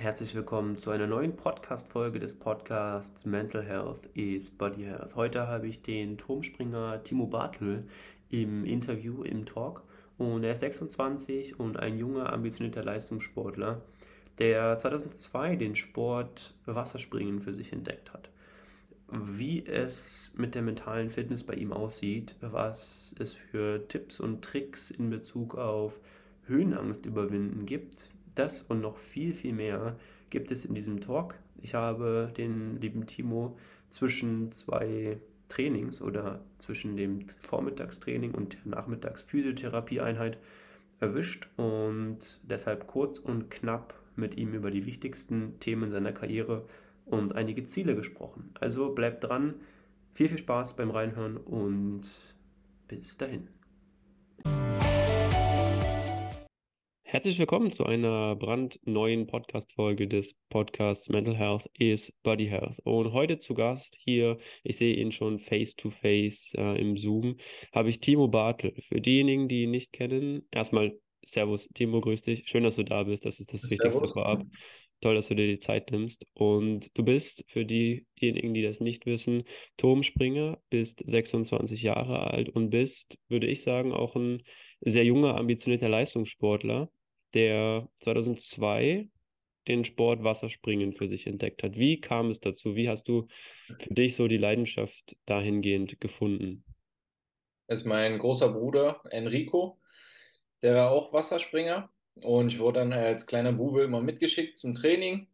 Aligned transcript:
Herzlich 0.00 0.34
willkommen 0.34 0.78
zu 0.78 0.92
einer 0.92 1.06
neuen 1.06 1.36
Podcast-Folge 1.36 2.20
des 2.20 2.34
Podcasts 2.34 3.26
Mental 3.26 3.62
Health 3.62 4.06
is 4.14 4.50
Body 4.50 4.84
Health. 4.84 5.14
Heute 5.14 5.46
habe 5.46 5.66
ich 5.68 5.82
den 5.82 6.16
Turmspringer 6.16 7.04
Timo 7.04 7.26
Bartel 7.26 7.84
im 8.30 8.64
Interview, 8.64 9.22
im 9.22 9.44
Talk. 9.44 9.82
Und 10.16 10.42
er 10.42 10.52
ist 10.52 10.60
26 10.60 11.60
und 11.60 11.78
ein 11.78 11.98
junger, 11.98 12.32
ambitionierter 12.32 12.82
Leistungssportler, 12.82 13.82
der 14.38 14.78
2002 14.78 15.56
den 15.56 15.76
Sport 15.76 16.54
Wasserspringen 16.64 17.42
für 17.42 17.52
sich 17.52 17.70
entdeckt 17.70 18.14
hat. 18.14 18.30
Wie 19.12 19.66
es 19.66 20.32
mit 20.34 20.54
der 20.54 20.62
mentalen 20.62 21.10
Fitness 21.10 21.44
bei 21.44 21.52
ihm 21.52 21.74
aussieht, 21.74 22.36
was 22.40 23.14
es 23.18 23.34
für 23.34 23.86
Tipps 23.86 24.18
und 24.18 24.40
Tricks 24.40 24.90
in 24.90 25.10
Bezug 25.10 25.56
auf 25.56 26.00
Höhenangst 26.46 27.04
überwinden 27.04 27.66
gibt, 27.66 28.08
das 28.40 28.62
und 28.62 28.80
noch 28.80 28.96
viel, 28.96 29.34
viel 29.34 29.52
mehr 29.52 29.96
gibt 30.30 30.50
es 30.50 30.64
in 30.64 30.74
diesem 30.74 31.00
Talk. 31.00 31.34
Ich 31.60 31.74
habe 31.74 32.32
den 32.36 32.80
lieben 32.80 33.06
Timo 33.06 33.56
zwischen 33.90 34.50
zwei 34.52 35.18
Trainings 35.48 36.00
oder 36.00 36.40
zwischen 36.58 36.96
dem 36.96 37.28
Vormittagstraining 37.28 38.32
und 38.32 38.54
der 38.54 38.60
Nachmittags-Physiotherapieeinheit 38.76 40.38
erwischt 41.00 41.48
und 41.56 42.40
deshalb 42.42 42.86
kurz 42.86 43.18
und 43.18 43.50
knapp 43.50 43.94
mit 44.16 44.36
ihm 44.36 44.54
über 44.54 44.70
die 44.70 44.86
wichtigsten 44.86 45.58
Themen 45.60 45.90
seiner 45.90 46.12
Karriere 46.12 46.66
und 47.04 47.34
einige 47.34 47.64
Ziele 47.64 47.96
gesprochen. 47.96 48.50
Also 48.60 48.94
bleibt 48.94 49.24
dran, 49.24 49.54
viel, 50.14 50.28
viel 50.28 50.38
Spaß 50.38 50.76
beim 50.76 50.90
Reinhören 50.90 51.36
und 51.36 52.02
bis 52.86 53.16
dahin. 53.16 53.48
Herzlich 57.12 57.40
willkommen 57.40 57.72
zu 57.72 57.84
einer 57.86 58.36
brandneuen 58.36 59.26
Podcast-Folge 59.26 60.06
des 60.06 60.38
Podcasts 60.48 61.08
Mental 61.08 61.36
Health 61.36 61.68
is 61.76 62.16
Body 62.22 62.46
Health. 62.46 62.78
Und 62.84 63.12
heute 63.12 63.38
zu 63.38 63.54
Gast 63.54 63.96
hier, 63.98 64.38
ich 64.62 64.76
sehe 64.76 64.94
ihn 64.94 65.10
schon 65.10 65.40
face 65.40 65.74
to 65.74 65.90
face 65.90 66.54
äh, 66.56 66.80
im 66.80 66.96
Zoom, 66.96 67.36
habe 67.72 67.88
ich 67.88 67.98
Timo 67.98 68.28
Bartel. 68.28 68.80
Für 68.82 69.00
diejenigen, 69.00 69.48
die 69.48 69.64
ihn 69.64 69.72
nicht 69.72 69.92
kennen, 69.92 70.46
erstmal 70.52 71.00
Servus, 71.24 71.68
Timo, 71.74 72.00
grüß 72.00 72.22
dich. 72.22 72.44
Schön, 72.46 72.62
dass 72.62 72.76
du 72.76 72.84
da 72.84 73.02
bist. 73.02 73.26
Das 73.26 73.40
ist 73.40 73.52
das 73.52 73.62
Servus. 73.62 73.72
Wichtigste 73.72 74.06
vorab. 74.06 74.44
Toll, 75.00 75.16
dass 75.16 75.26
du 75.26 75.34
dir 75.34 75.48
die 75.48 75.58
Zeit 75.58 75.90
nimmst. 75.90 76.24
Und 76.34 76.96
du 76.96 77.02
bist, 77.02 77.44
für 77.48 77.64
diejenigen, 77.64 78.54
die 78.54 78.62
das 78.62 78.78
nicht 78.78 79.06
wissen, 79.06 79.42
Turmspringer, 79.78 80.62
bist 80.70 81.02
26 81.04 81.82
Jahre 81.82 82.30
alt 82.30 82.50
und 82.50 82.70
bist, 82.70 83.18
würde 83.28 83.48
ich 83.48 83.62
sagen, 83.62 83.92
auch 83.92 84.14
ein 84.14 84.44
sehr 84.80 85.04
junger, 85.04 85.36
ambitionierter 85.36 85.88
Leistungssportler 85.88 86.88
der 87.34 87.88
2002 88.02 89.08
den 89.68 89.84
Sport 89.84 90.24
Wasserspringen 90.24 90.92
für 90.92 91.08
sich 91.08 91.26
entdeckt 91.26 91.62
hat. 91.62 91.76
Wie 91.76 92.00
kam 92.00 92.30
es 92.30 92.40
dazu? 92.40 92.76
Wie 92.76 92.88
hast 92.88 93.08
du 93.08 93.28
für 93.78 93.94
dich 93.94 94.16
so 94.16 94.26
die 94.26 94.38
Leidenschaft 94.38 95.16
dahingehend 95.26 96.00
gefunden? 96.00 96.64
Das 97.66 97.80
ist 97.80 97.86
mein 97.86 98.18
großer 98.18 98.52
Bruder 98.52 99.00
Enrico, 99.10 99.78
der 100.62 100.74
war 100.74 100.90
auch 100.90 101.12
Wasserspringer 101.12 101.88
und 102.16 102.48
ich 102.48 102.58
wurde 102.58 102.80
dann 102.80 102.92
als 102.92 103.26
kleiner 103.26 103.52
Bube 103.52 103.82
immer 103.82 104.00
mitgeschickt 104.00 104.58
zum 104.58 104.74
Training. 104.74 105.28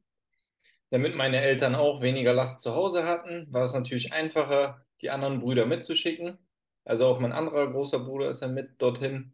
Damit 0.91 1.17
meine 1.17 1.41
Eltern 1.41 1.75
auch 1.75 2.01
weniger 2.01 2.33
Last 2.33 2.61
zu 2.61 2.75
Hause 2.75 3.05
hatten, 3.05 3.47
war 3.51 3.65
es 3.65 3.75
natürlich 3.75 4.13
einfacher, 4.13 4.85
die 5.01 5.11
anderen 5.11 5.41
Brüder 5.41 5.67
mitzuschicken. 5.67 6.39
Also 6.85 7.07
auch 7.07 7.19
mein 7.19 7.33
anderer 7.33 7.73
großer 7.73 7.99
Bruder 7.99 8.29
ist 8.31 8.43
dann 8.43 8.55
mit 8.55 8.81
dorthin. 8.81 9.33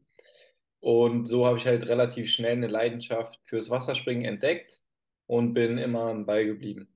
Und 0.82 1.26
so 1.26 1.46
habe 1.46 1.58
ich 1.58 1.66
halt 1.66 1.88
relativ 1.88 2.30
schnell 2.30 2.54
eine 2.54 2.66
Leidenschaft 2.66 3.40
fürs 3.46 3.70
Wasserspringen 3.70 4.26
entdeckt 4.26 4.82
und 5.26 5.54
bin 5.54 5.78
immer 5.78 6.02
am 6.08 6.26
Ball 6.26 6.44
geblieben. 6.46 6.88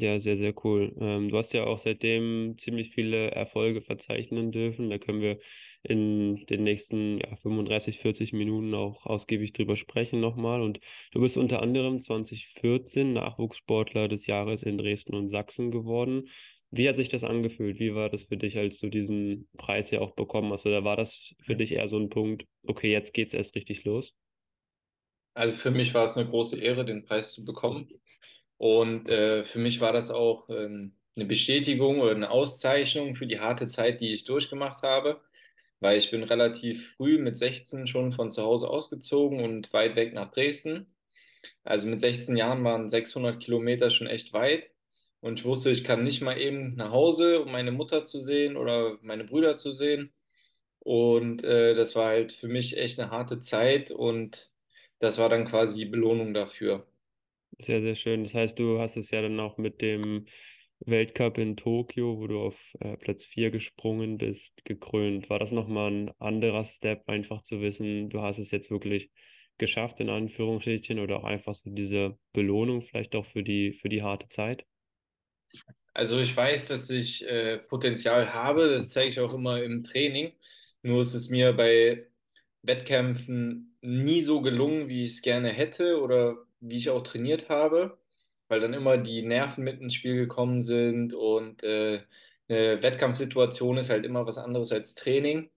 Ja, 0.00 0.20
sehr, 0.20 0.36
sehr 0.36 0.54
cool. 0.64 0.94
Ähm, 1.00 1.26
du 1.28 1.36
hast 1.36 1.52
ja 1.52 1.64
auch 1.64 1.78
seitdem 1.78 2.56
ziemlich 2.58 2.90
viele 2.90 3.32
Erfolge 3.32 3.82
verzeichnen 3.82 4.52
dürfen. 4.52 4.90
Da 4.90 4.98
können 4.98 5.20
wir 5.20 5.38
in 5.82 6.46
den 6.46 6.62
nächsten 6.62 7.18
ja, 7.18 7.34
35, 7.34 7.98
40 7.98 8.32
Minuten 8.32 8.74
auch 8.74 9.06
ausgiebig 9.06 9.54
drüber 9.54 9.74
sprechen 9.74 10.20
nochmal. 10.20 10.62
Und 10.62 10.78
du 11.10 11.20
bist 11.20 11.36
unter 11.36 11.62
anderem 11.62 11.98
2014 12.00 13.12
Nachwuchssportler 13.12 14.06
des 14.06 14.26
Jahres 14.26 14.62
in 14.62 14.78
Dresden 14.78 15.16
und 15.16 15.30
Sachsen 15.30 15.72
geworden. 15.72 16.28
Wie 16.70 16.88
hat 16.88 16.96
sich 16.96 17.08
das 17.08 17.24
angefühlt? 17.24 17.78
Wie 17.78 17.94
war 17.94 18.10
das 18.10 18.24
für 18.24 18.36
dich, 18.36 18.58
als 18.58 18.78
du 18.78 18.88
diesen 18.88 19.48
Preis 19.56 19.90
ja 19.90 20.00
auch 20.00 20.14
bekommen 20.14 20.52
hast? 20.52 20.66
Oder 20.66 20.84
war 20.84 20.96
das 20.96 21.34
für 21.40 21.56
dich 21.56 21.72
eher 21.72 21.88
so 21.88 21.98
ein 21.98 22.10
Punkt, 22.10 22.44
okay, 22.66 22.92
jetzt 22.92 23.14
geht's 23.14 23.32
erst 23.32 23.54
richtig 23.54 23.84
los? 23.84 24.14
Also 25.34 25.56
für 25.56 25.70
mich 25.70 25.94
war 25.94 26.04
es 26.04 26.16
eine 26.16 26.28
große 26.28 26.58
Ehre, 26.58 26.84
den 26.84 27.04
Preis 27.04 27.32
zu 27.32 27.44
bekommen. 27.44 27.88
Und 28.58 29.08
äh, 29.08 29.44
für 29.44 29.60
mich 29.60 29.80
war 29.80 29.92
das 29.92 30.10
auch 30.10 30.50
ähm, 30.50 30.96
eine 31.16 31.24
Bestätigung 31.24 32.00
oder 32.00 32.10
eine 32.10 32.30
Auszeichnung 32.30 33.14
für 33.14 33.26
die 33.26 33.40
harte 33.40 33.68
Zeit, 33.68 34.00
die 34.00 34.12
ich 34.12 34.24
durchgemacht 34.24 34.82
habe. 34.82 35.20
Weil 35.80 35.98
ich 35.98 36.10
bin 36.10 36.24
relativ 36.24 36.94
früh 36.96 37.18
mit 37.18 37.36
16 37.36 37.86
schon 37.86 38.12
von 38.12 38.30
zu 38.30 38.42
Hause 38.42 38.68
ausgezogen 38.68 39.40
und 39.40 39.72
weit 39.72 39.96
weg 39.96 40.12
nach 40.12 40.30
Dresden. 40.32 40.92
Also 41.62 41.86
mit 41.86 42.00
16 42.00 42.36
Jahren 42.36 42.64
waren 42.64 42.90
600 42.90 43.40
Kilometer 43.40 43.90
schon 43.90 44.08
echt 44.08 44.32
weit. 44.32 44.70
Und 45.20 45.40
ich 45.40 45.44
wusste, 45.44 45.70
ich 45.70 45.84
kann 45.84 46.04
nicht 46.04 46.20
mal 46.22 46.38
eben 46.40 46.74
nach 46.76 46.90
Hause, 46.92 47.42
um 47.42 47.52
meine 47.52 47.72
Mutter 47.72 48.04
zu 48.04 48.20
sehen 48.22 48.56
oder 48.56 48.98
meine 49.02 49.24
Brüder 49.24 49.56
zu 49.56 49.72
sehen. 49.72 50.12
Und 50.80 51.44
äh, 51.44 51.74
das 51.74 51.94
war 51.96 52.06
halt 52.08 52.32
für 52.32 52.48
mich 52.48 52.76
echt 52.78 53.00
eine 53.00 53.10
harte 53.10 53.40
Zeit 53.40 53.90
und 53.90 54.50
das 55.00 55.18
war 55.18 55.28
dann 55.28 55.46
quasi 55.48 55.76
die 55.78 55.86
Belohnung 55.86 56.34
dafür. 56.34 56.86
Sehr, 57.58 57.80
sehr 57.82 57.94
schön. 57.94 58.24
Das 58.24 58.34
heißt, 58.34 58.58
du 58.58 58.78
hast 58.80 58.96
es 58.96 59.10
ja 59.10 59.20
dann 59.22 59.38
auch 59.40 59.58
mit 59.58 59.80
dem 59.82 60.26
Weltcup 60.80 61.38
in 61.38 61.56
Tokio, 61.56 62.18
wo 62.18 62.26
du 62.26 62.40
auf 62.40 62.74
äh, 62.80 62.96
Platz 62.96 63.24
4 63.24 63.50
gesprungen 63.50 64.16
bist, 64.18 64.64
gekrönt. 64.64 65.28
War 65.30 65.38
das 65.38 65.50
nochmal 65.52 65.90
ein 65.90 66.10
anderer 66.18 66.64
Step, 66.64 67.08
einfach 67.08 67.40
zu 67.42 67.60
wissen, 67.60 68.10
du 68.10 68.22
hast 68.22 68.38
es 68.38 68.50
jetzt 68.52 68.70
wirklich 68.70 69.10
geschafft, 69.58 70.00
in 70.00 70.08
Anführungsstrichen, 70.08 71.00
oder 71.00 71.18
auch 71.18 71.24
einfach 71.24 71.54
so 71.54 71.70
diese 71.70 72.16
Belohnung 72.32 72.82
vielleicht 72.82 73.16
auch 73.16 73.26
für 73.26 73.42
die, 73.42 73.72
für 73.72 73.88
die 73.88 74.02
harte 74.02 74.28
Zeit? 74.28 74.64
Also 75.94 76.18
ich 76.18 76.36
weiß, 76.36 76.68
dass 76.68 76.90
ich 76.90 77.26
äh, 77.26 77.58
Potenzial 77.58 78.32
habe, 78.32 78.68
das 78.68 78.90
zeige 78.90 79.10
ich 79.10 79.20
auch 79.20 79.34
immer 79.34 79.62
im 79.62 79.82
Training. 79.82 80.32
Nur 80.82 81.00
ist 81.00 81.14
es 81.14 81.28
mir 81.28 81.52
bei 81.52 82.06
Wettkämpfen 82.62 83.76
nie 83.80 84.20
so 84.22 84.40
gelungen, 84.40 84.88
wie 84.88 85.04
ich 85.04 85.12
es 85.14 85.22
gerne 85.22 85.50
hätte 85.50 86.00
oder 86.00 86.36
wie 86.60 86.76
ich 86.76 86.90
auch 86.90 87.02
trainiert 87.02 87.48
habe, 87.48 87.98
weil 88.48 88.60
dann 88.60 88.74
immer 88.74 88.96
die 88.98 89.22
Nerven 89.22 89.64
mit 89.64 89.80
ins 89.80 89.94
Spiel 89.94 90.16
gekommen 90.16 90.62
sind 90.62 91.14
und 91.14 91.62
äh, 91.64 92.02
eine 92.48 92.82
Wettkampfsituation 92.82 93.76
ist 93.78 93.90
halt 93.90 94.04
immer 94.06 94.26
was 94.26 94.38
anderes 94.38 94.72
als 94.72 94.94
Training 94.94 95.50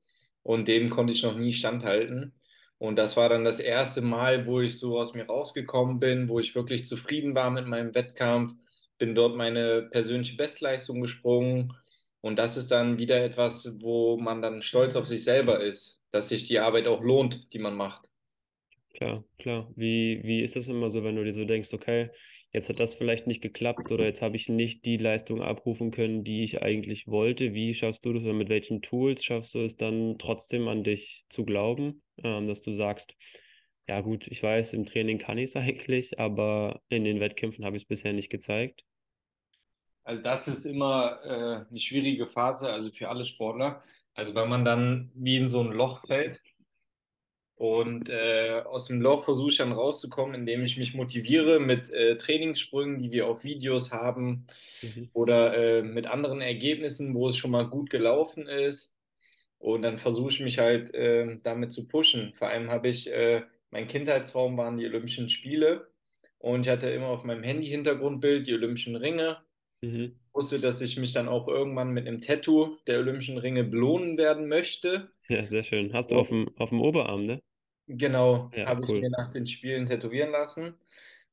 und 0.43 0.67
dem 0.67 0.89
konnte 0.89 1.13
ich 1.13 1.23
noch 1.23 1.35
nie 1.37 1.53
standhalten. 1.53 2.33
Und 2.79 2.95
das 2.95 3.15
war 3.15 3.29
dann 3.29 3.45
das 3.45 3.59
erste 3.59 4.01
Mal, 4.01 4.47
wo 4.47 4.59
ich 4.59 4.79
so 4.79 4.99
aus 4.99 5.13
mir 5.13 5.25
rausgekommen 5.27 5.99
bin, 5.99 6.29
wo 6.29 6.39
ich 6.39 6.55
wirklich 6.55 6.85
zufrieden 6.85 7.35
war 7.35 7.51
mit 7.51 7.67
meinem 7.67 7.93
Wettkampf 7.93 8.55
bin 9.01 9.15
dort 9.15 9.35
meine 9.35 9.89
persönliche 9.89 10.37
Bestleistung 10.37 11.01
gesprungen. 11.01 11.73
Und 12.21 12.37
das 12.37 12.55
ist 12.55 12.69
dann 12.69 12.99
wieder 12.99 13.21
etwas, 13.23 13.79
wo 13.81 14.15
man 14.15 14.43
dann 14.43 14.61
stolz 14.61 14.95
auf 14.95 15.07
sich 15.07 15.23
selber 15.23 15.59
ist, 15.59 15.99
dass 16.11 16.29
sich 16.29 16.47
die 16.47 16.59
Arbeit 16.59 16.85
auch 16.85 17.01
lohnt, 17.01 17.51
die 17.51 17.57
man 17.57 17.75
macht. 17.75 18.07
Klar, 18.93 19.25
klar. 19.39 19.71
Wie, 19.75 20.21
wie 20.23 20.43
ist 20.43 20.55
das 20.55 20.67
immer 20.67 20.91
so, 20.91 21.03
wenn 21.03 21.15
du 21.15 21.23
dir 21.23 21.33
so 21.33 21.45
denkst, 21.45 21.73
okay, 21.73 22.11
jetzt 22.53 22.69
hat 22.69 22.79
das 22.79 22.93
vielleicht 22.93 23.25
nicht 23.25 23.41
geklappt 23.41 23.91
oder 23.91 24.05
jetzt 24.05 24.21
habe 24.21 24.35
ich 24.35 24.49
nicht 24.49 24.85
die 24.85 24.97
Leistung 24.97 25.41
abrufen 25.41 25.89
können, 25.89 26.23
die 26.23 26.43
ich 26.43 26.61
eigentlich 26.61 27.07
wollte. 27.07 27.55
Wie 27.55 27.73
schaffst 27.73 28.05
du 28.05 28.13
das 28.13 28.21
oder 28.21 28.33
mit 28.33 28.49
welchen 28.49 28.83
Tools 28.83 29.23
schaffst 29.23 29.55
du 29.55 29.61
es 29.61 29.77
dann 29.77 30.17
trotzdem 30.19 30.67
an 30.67 30.83
dich 30.83 31.25
zu 31.29 31.43
glauben, 31.43 32.03
ähm, 32.23 32.47
dass 32.47 32.61
du 32.61 32.71
sagst, 32.71 33.15
ja 33.87 34.01
gut, 34.01 34.27
ich 34.27 34.43
weiß, 34.43 34.73
im 34.73 34.85
Training 34.85 35.17
kann 35.17 35.39
ich 35.39 35.45
es 35.45 35.55
eigentlich, 35.55 36.19
aber 36.19 36.81
in 36.89 37.03
den 37.03 37.19
Wettkämpfen 37.19 37.65
habe 37.65 37.77
ich 37.77 37.83
es 37.83 37.87
bisher 37.87 38.13
nicht 38.13 38.29
gezeigt. 38.29 38.83
Also 40.11 40.23
das 40.23 40.49
ist 40.49 40.65
immer 40.65 41.21
äh, 41.23 41.69
eine 41.69 41.79
schwierige 41.79 42.27
Phase, 42.27 42.69
also 42.69 42.91
für 42.91 43.07
alle 43.07 43.23
Sportler. 43.23 43.81
Also 44.13 44.35
wenn 44.35 44.49
man 44.49 44.65
dann 44.65 45.09
wie 45.15 45.37
in 45.37 45.47
so 45.47 45.61
ein 45.61 45.71
Loch 45.71 46.05
fällt 46.05 46.41
und 47.55 48.09
äh, 48.09 48.61
aus 48.65 48.87
dem 48.87 48.99
Loch 48.99 49.23
versuche 49.23 49.51
ich 49.51 49.57
dann 49.57 49.71
rauszukommen, 49.71 50.35
indem 50.35 50.65
ich 50.65 50.75
mich 50.75 50.93
motiviere 50.93 51.61
mit 51.61 51.89
äh, 51.91 52.17
Trainingssprüngen, 52.17 52.99
die 52.99 53.11
wir 53.11 53.25
auf 53.25 53.45
Videos 53.45 53.93
haben 53.93 54.47
mhm. 54.81 55.09
oder 55.13 55.55
äh, 55.55 55.81
mit 55.81 56.07
anderen 56.07 56.41
Ergebnissen, 56.41 57.15
wo 57.15 57.29
es 57.29 57.37
schon 57.37 57.51
mal 57.51 57.69
gut 57.69 57.89
gelaufen 57.89 58.47
ist. 58.47 58.97
Und 59.59 59.81
dann 59.81 59.97
versuche 59.97 60.31
ich 60.31 60.41
mich 60.41 60.59
halt 60.59 60.93
äh, 60.93 61.37
damit 61.41 61.71
zu 61.71 61.87
pushen. 61.87 62.33
Vor 62.37 62.49
allem 62.49 62.69
habe 62.69 62.89
ich, 62.89 63.09
äh, 63.09 63.43
mein 63.69 63.87
Kindheitsraum 63.87 64.57
waren 64.57 64.75
die 64.75 64.87
Olympischen 64.87 65.29
Spiele 65.29 65.87
und 66.37 66.65
ich 66.65 66.69
hatte 66.69 66.89
immer 66.89 67.07
auf 67.07 67.23
meinem 67.23 67.43
Handy-Hintergrundbild 67.43 68.45
die 68.45 68.55
Olympischen 68.55 68.97
Ringe 68.97 69.37
Mhm. 69.81 70.15
wusste, 70.33 70.59
dass 70.59 70.81
ich 70.81 70.97
mich 70.97 71.13
dann 71.13 71.27
auch 71.27 71.47
irgendwann 71.47 71.91
mit 71.91 72.07
einem 72.07 72.21
Tattoo 72.21 72.77
der 72.87 72.99
Olympischen 72.99 73.37
Ringe 73.37 73.63
belohnen 73.63 74.17
werden 74.17 74.47
möchte. 74.47 75.11
Ja, 75.27 75.45
sehr 75.45 75.63
schön. 75.63 75.93
Hast 75.93 76.11
du 76.11 76.15
auf 76.15 76.29
dem, 76.29 76.49
auf 76.57 76.69
dem 76.69 76.81
Oberarm, 76.81 77.25
ne? 77.25 77.41
Genau, 77.87 78.51
ja, 78.55 78.67
habe 78.67 78.83
cool. 78.87 78.97
ich 78.97 79.01
mir 79.01 79.09
nach 79.09 79.31
den 79.31 79.47
Spielen 79.47 79.87
tätowieren 79.87 80.31
lassen. 80.31 80.75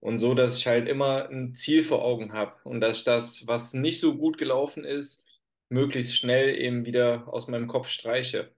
Und 0.00 0.18
so, 0.18 0.34
dass 0.34 0.58
ich 0.58 0.66
halt 0.66 0.88
immer 0.88 1.28
ein 1.28 1.54
Ziel 1.54 1.82
vor 1.82 2.04
Augen 2.04 2.32
habe 2.32 2.54
und 2.64 2.80
dass 2.80 2.98
ich 2.98 3.04
das, 3.04 3.46
was 3.46 3.74
nicht 3.74 3.98
so 3.98 4.16
gut 4.16 4.38
gelaufen 4.38 4.84
ist, 4.84 5.24
möglichst 5.68 6.16
schnell 6.16 6.54
eben 6.54 6.86
wieder 6.86 7.26
aus 7.32 7.48
meinem 7.48 7.66
Kopf 7.66 7.88
streiche. 7.88 8.52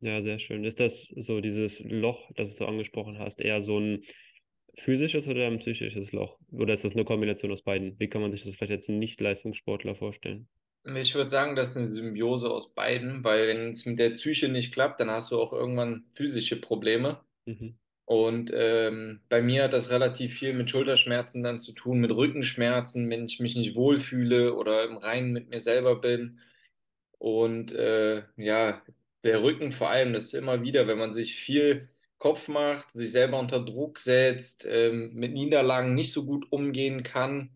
Ja, 0.00 0.20
sehr 0.20 0.38
schön. 0.38 0.64
Ist 0.64 0.80
das 0.80 1.06
so 1.16 1.40
dieses 1.40 1.80
Loch, 1.84 2.30
das 2.36 2.56
du 2.56 2.66
angesprochen 2.66 3.18
hast, 3.18 3.40
eher 3.40 3.62
so 3.62 3.78
ein 3.78 4.02
physisches 4.74 5.28
oder 5.28 5.46
ein 5.46 5.58
psychisches 5.58 6.12
Loch? 6.12 6.38
Oder 6.50 6.74
ist 6.74 6.84
das 6.84 6.94
eine 6.94 7.04
Kombination 7.04 7.52
aus 7.52 7.62
beiden? 7.62 7.98
Wie 7.98 8.08
kann 8.08 8.22
man 8.22 8.32
sich 8.32 8.44
das 8.44 8.56
vielleicht 8.56 8.72
jetzt 8.72 8.88
Nicht-Leistungssportler 8.88 9.94
vorstellen? 9.94 10.48
Ich 10.84 11.14
würde 11.14 11.30
sagen, 11.30 11.54
das 11.54 11.70
ist 11.70 11.76
eine 11.76 11.86
Symbiose 11.86 12.50
aus 12.50 12.74
beiden, 12.74 13.22
weil 13.22 13.46
wenn 13.46 13.70
es 13.70 13.86
mit 13.86 13.98
der 13.98 14.10
Psyche 14.10 14.48
nicht 14.48 14.72
klappt, 14.72 14.98
dann 14.98 15.10
hast 15.10 15.30
du 15.30 15.40
auch 15.40 15.52
irgendwann 15.52 16.04
physische 16.14 16.60
Probleme. 16.60 17.20
Mhm. 17.46 17.76
Und 18.04 18.50
ähm, 18.52 19.20
bei 19.28 19.40
mir 19.40 19.64
hat 19.64 19.72
das 19.72 19.90
relativ 19.90 20.34
viel 20.38 20.54
mit 20.54 20.68
Schulterschmerzen 20.70 21.42
dann 21.42 21.60
zu 21.60 21.72
tun, 21.72 22.00
mit 22.00 22.10
Rückenschmerzen, 22.10 23.08
wenn 23.08 23.26
ich 23.26 23.38
mich 23.38 23.54
nicht 23.54 23.76
wohlfühle 23.76 24.54
oder 24.54 24.84
im 24.84 24.96
Reinen 24.96 25.32
mit 25.32 25.48
mir 25.50 25.60
selber 25.60 26.00
bin. 26.00 26.40
Und 27.18 27.72
äh, 27.72 28.24
ja, 28.36 28.82
der 29.22 29.42
Rücken 29.42 29.70
vor 29.70 29.90
allem, 29.90 30.12
das 30.12 30.24
ist 30.24 30.34
immer 30.34 30.62
wieder, 30.62 30.88
wenn 30.88 30.98
man 30.98 31.12
sich 31.12 31.36
viel 31.36 31.88
Kopf 32.22 32.46
macht, 32.46 32.92
sich 32.92 33.10
selber 33.10 33.40
unter 33.40 33.64
Druck 33.64 33.98
setzt, 33.98 34.64
ähm, 34.64 35.10
mit 35.12 35.32
Niederlagen 35.32 35.94
nicht 35.94 36.12
so 36.12 36.24
gut 36.24 36.46
umgehen 36.50 37.02
kann. 37.02 37.50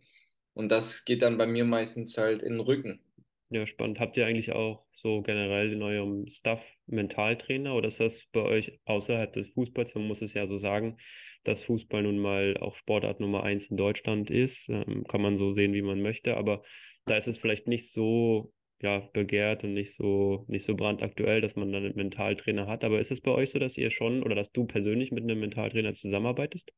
Und 0.55 0.71
das 0.71 1.05
geht 1.05 1.23
dann 1.23 1.39
bei 1.39 1.47
mir 1.47 1.65
meistens 1.65 2.19
halt 2.19 2.43
in 2.43 2.55
den 2.55 2.61
Rücken. 2.61 3.01
Ja, 3.49 3.65
spannend. 3.65 4.01
Habt 4.01 4.17
ihr 4.17 4.27
eigentlich 4.27 4.51
auch 4.51 4.85
so 4.93 5.23
generell 5.23 5.73
in 5.73 5.85
eurem 5.85 6.29
Staff 6.29 6.69
Mentaltrainer 6.87 7.77
oder 7.77 7.87
ist 7.87 8.01
das 8.01 8.27
bei 8.33 8.41
euch 8.41 8.81
außerhalb 8.87 9.33
des 9.33 9.51
Fußballs? 9.51 9.95
Man 9.95 10.09
muss 10.09 10.21
es 10.21 10.35
ja 10.35 10.49
so 10.49 10.59
sagen, 10.59 10.97
dass 11.45 11.63
Fußball 11.63 12.03
nun 12.03 12.19
mal 12.19 12.57
auch 12.57 12.75
Sportart 12.75 13.21
Nummer 13.21 13.45
eins 13.45 13.67
in 13.67 13.77
Deutschland 13.77 14.31
ist. 14.31 14.69
Ähm, 14.69 15.05
kann 15.05 15.23
man 15.23 15.37
so 15.37 15.53
sehen, 15.53 15.75
wie 15.75 15.83
man 15.83 16.03
möchte, 16.03 16.37
aber 16.37 16.65
da 17.05 17.17
ist 17.17 17.29
es 17.29 17.39
vielleicht 17.39 17.69
nicht 17.69 17.93
so 17.93 18.53
ja, 18.83 19.01
begehrt 19.13 19.65
und 19.65 19.75
nicht 19.75 19.95
so, 19.97 20.45
nicht 20.49 20.65
so 20.67 20.75
brandaktuell, 20.77 21.41
dass 21.41 21.57
man 21.57 21.73
dann 21.73 21.85
einen 21.85 21.97
Mentaltrainer 21.97 22.67
hat. 22.67 22.85
Aber 22.85 23.01
ist 23.01 23.11
es 23.13 23.21
bei 23.23 23.31
euch 23.33 23.51
so, 23.51 23.59
dass 23.59 23.77
ihr 23.79 23.91
schon 23.91 24.23
oder 24.23 24.35
dass 24.35 24.53
du 24.53 24.67
persönlich 24.67 25.13
mit 25.13 25.25
einem 25.25 25.41
Mentaltrainer 25.41 25.95
zusammenarbeitest? 25.95 26.73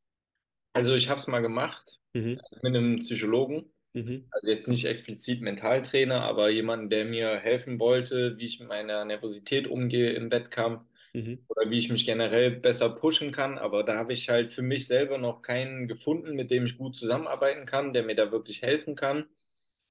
Also 0.73 0.95
ich 0.95 1.09
habe 1.09 1.19
es 1.21 1.27
mal 1.27 1.41
gemacht, 1.41 1.99
Mhm. 2.15 2.43
also 2.43 2.61
mit 2.63 2.77
einem 2.77 2.99
Psychologen. 3.01 3.73
Mhm. 3.95 4.31
Also 4.31 4.51
jetzt 4.51 4.69
nicht 4.69 4.85
explizit 4.87 5.43
Mentaltrainer, 5.43 6.23
aber 6.23 6.51
jemand, 6.51 6.93
der 6.93 7.05
mir 7.07 7.39
helfen 7.39 7.81
wollte, 7.81 8.39
wie 8.39 8.47
ich 8.47 8.61
mit 8.61 8.69
meiner 8.69 9.05
Nervosität 9.07 9.67
umgehe 9.69 10.13
im 10.13 10.31
Wettkampf 10.33 10.85
Mhm. 11.15 11.49
oder 11.49 11.71
wie 11.71 11.79
ich 11.79 11.91
mich 11.91 12.07
generell 12.07 12.53
besser 12.53 12.91
pushen 12.91 13.33
kann. 13.33 13.59
Aber 13.59 13.85
da 13.85 13.97
habe 13.97 14.13
ich 14.15 14.29
halt 14.31 14.55
für 14.55 14.63
mich 14.63 14.87
selber 14.89 15.19
noch 15.19 15.43
keinen 15.43 15.89
gefunden, 15.89 16.35
mit 16.37 16.51
dem 16.51 16.67
ich 16.67 16.79
gut 16.79 16.97
zusammenarbeiten 16.97 17.67
kann, 17.67 17.93
der 17.95 18.05
mir 18.05 18.17
da 18.17 18.33
wirklich 18.33 18.63
helfen 18.63 18.97
kann. 18.97 19.29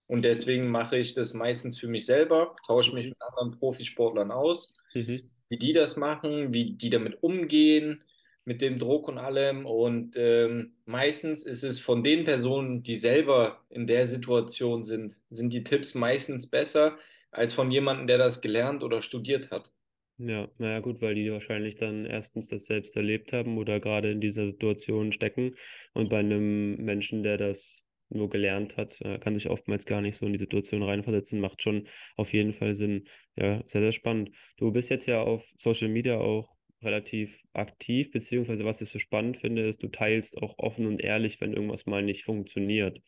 Und 0.07 0.23
deswegen 0.23 0.69
mache 0.69 0.97
ich 0.97 1.13
das 1.13 1.33
meistens 1.33 1.79
für 1.79 1.87
mich 1.87 2.05
selber, 2.05 2.55
tausche 2.65 2.93
mich 2.95 3.05
Mhm. 3.05 3.09
mit 3.09 3.21
anderen 3.21 3.59
Profisportlern 3.59 4.31
aus, 4.31 4.75
Mhm. 4.95 5.29
wie 5.49 5.57
die 5.57 5.73
das 5.73 5.97
machen, 5.97 6.53
wie 6.53 6.73
die 6.73 6.89
damit 6.89 7.21
umgehen, 7.23 8.03
mit 8.45 8.61
dem 8.61 8.79
Druck 8.79 9.07
und 9.09 9.17
allem. 9.17 9.65
Und 9.65 10.15
ähm, 10.17 10.75
meistens 10.85 11.43
ist 11.43 11.63
es 11.63 11.79
von 11.79 12.03
den 12.03 12.23
Personen, 12.25 12.83
die 12.83 12.95
selber 12.95 13.65
in 13.69 13.87
der 13.87 14.07
Situation 14.07 14.83
sind, 14.83 15.17
sind 15.29 15.51
die 15.53 15.63
Tipps 15.63 15.93
meistens 15.95 16.49
besser 16.49 16.97
als 17.31 17.53
von 17.53 17.71
jemandem, 17.71 18.07
der 18.07 18.17
das 18.17 18.41
gelernt 18.41 18.83
oder 18.83 19.01
studiert 19.01 19.51
hat. 19.51 19.71
Ja, 20.19 20.49
naja, 20.57 20.79
gut, 20.79 21.01
weil 21.01 21.13
die 21.15 21.31
wahrscheinlich 21.31 21.75
dann 21.75 22.05
erstens 22.05 22.47
das 22.49 22.65
selbst 22.65 22.95
erlebt 22.95 23.33
haben 23.33 23.57
oder 23.59 23.79
gerade 23.79 24.11
in 24.11 24.19
dieser 24.19 24.47
Situation 24.49 25.11
stecken. 25.11 25.55
Und 25.93 26.09
bei 26.09 26.19
einem 26.19 26.75
Menschen, 26.77 27.21
der 27.21 27.37
das 27.37 27.83
nur 28.09 28.29
gelernt 28.29 28.77
hat, 28.77 28.99
kann 29.21 29.35
sich 29.35 29.49
oftmals 29.49 29.85
gar 29.85 30.01
nicht 30.01 30.17
so 30.17 30.25
in 30.25 30.33
die 30.33 30.39
Situation 30.39 30.83
reinversetzen, 30.83 31.39
macht 31.39 31.61
schon 31.61 31.87
auf 32.15 32.33
jeden 32.33 32.53
Fall 32.53 32.75
Sinn. 32.75 33.03
Ja, 33.35 33.63
sehr, 33.67 33.81
sehr 33.81 33.91
spannend. 33.91 34.31
Du 34.57 34.71
bist 34.71 34.89
jetzt 34.89 35.07
ja 35.07 35.21
auf 35.21 35.49
Social 35.57 35.89
Media 35.89 36.17
auch 36.17 36.55
relativ 36.81 37.41
aktiv, 37.53 38.11
beziehungsweise 38.11 38.63
was 38.63 38.81
ich 38.81 38.89
so 38.89 38.99
spannend 38.99 39.37
finde, 39.37 39.67
ist, 39.67 39.81
du 39.81 39.87
teilst 39.87 40.37
auch 40.37 40.59
offen 40.59 40.85
und 40.85 41.01
ehrlich, 41.01 41.41
wenn 41.41 41.53
irgendwas 41.53 41.85
mal 41.85 42.03
nicht 42.03 42.23
funktioniert. 42.23 43.01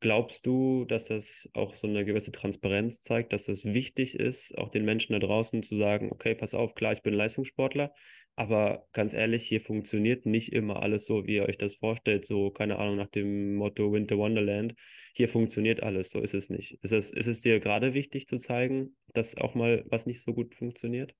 Glaubst 0.00 0.44
du, 0.44 0.84
dass 0.84 1.06
das 1.06 1.48
auch 1.54 1.76
so 1.76 1.86
eine 1.86 2.04
gewisse 2.04 2.32
Transparenz 2.32 3.00
zeigt, 3.00 3.32
dass 3.32 3.48
es 3.48 3.64
wichtig 3.64 4.16
ist, 4.18 4.58
auch 4.58 4.68
den 4.68 4.84
Menschen 4.84 5.14
da 5.14 5.18
draußen 5.18 5.62
zu 5.62 5.78
sagen, 5.78 6.10
okay, 6.12 6.34
pass 6.34 6.52
auf, 6.52 6.74
klar, 6.74 6.92
ich 6.92 7.02
bin 7.02 7.14
Leistungssportler, 7.14 7.94
aber 8.36 8.86
ganz 8.92 9.12
ehrlich, 9.12 9.44
hier 9.44 9.60
funktioniert 9.60 10.26
nicht 10.26 10.52
immer 10.52 10.82
alles 10.82 11.06
so, 11.06 11.26
wie 11.26 11.36
ihr 11.36 11.46
euch 11.46 11.58
das 11.58 11.76
vorstellt, 11.76 12.26
so, 12.26 12.50
keine 12.50 12.78
Ahnung, 12.78 12.96
nach 12.96 13.08
dem 13.08 13.54
Motto 13.54 13.92
Winter 13.92 14.18
Wonderland. 14.18 14.74
Hier 15.14 15.28
funktioniert 15.28 15.82
alles, 15.82 16.10
so 16.10 16.20
ist 16.20 16.34
es 16.34 16.50
nicht. 16.50 16.78
Ist 16.82 16.92
es, 16.92 17.12
ist 17.12 17.26
es 17.28 17.40
dir 17.40 17.60
gerade 17.60 17.94
wichtig 17.94 18.26
zu 18.26 18.38
zeigen, 18.38 18.96
dass 19.12 19.36
auch 19.36 19.54
mal 19.54 19.84
was 19.86 20.06
nicht 20.06 20.22
so 20.22 20.34
gut 20.34 20.54
funktioniert? 20.54 21.14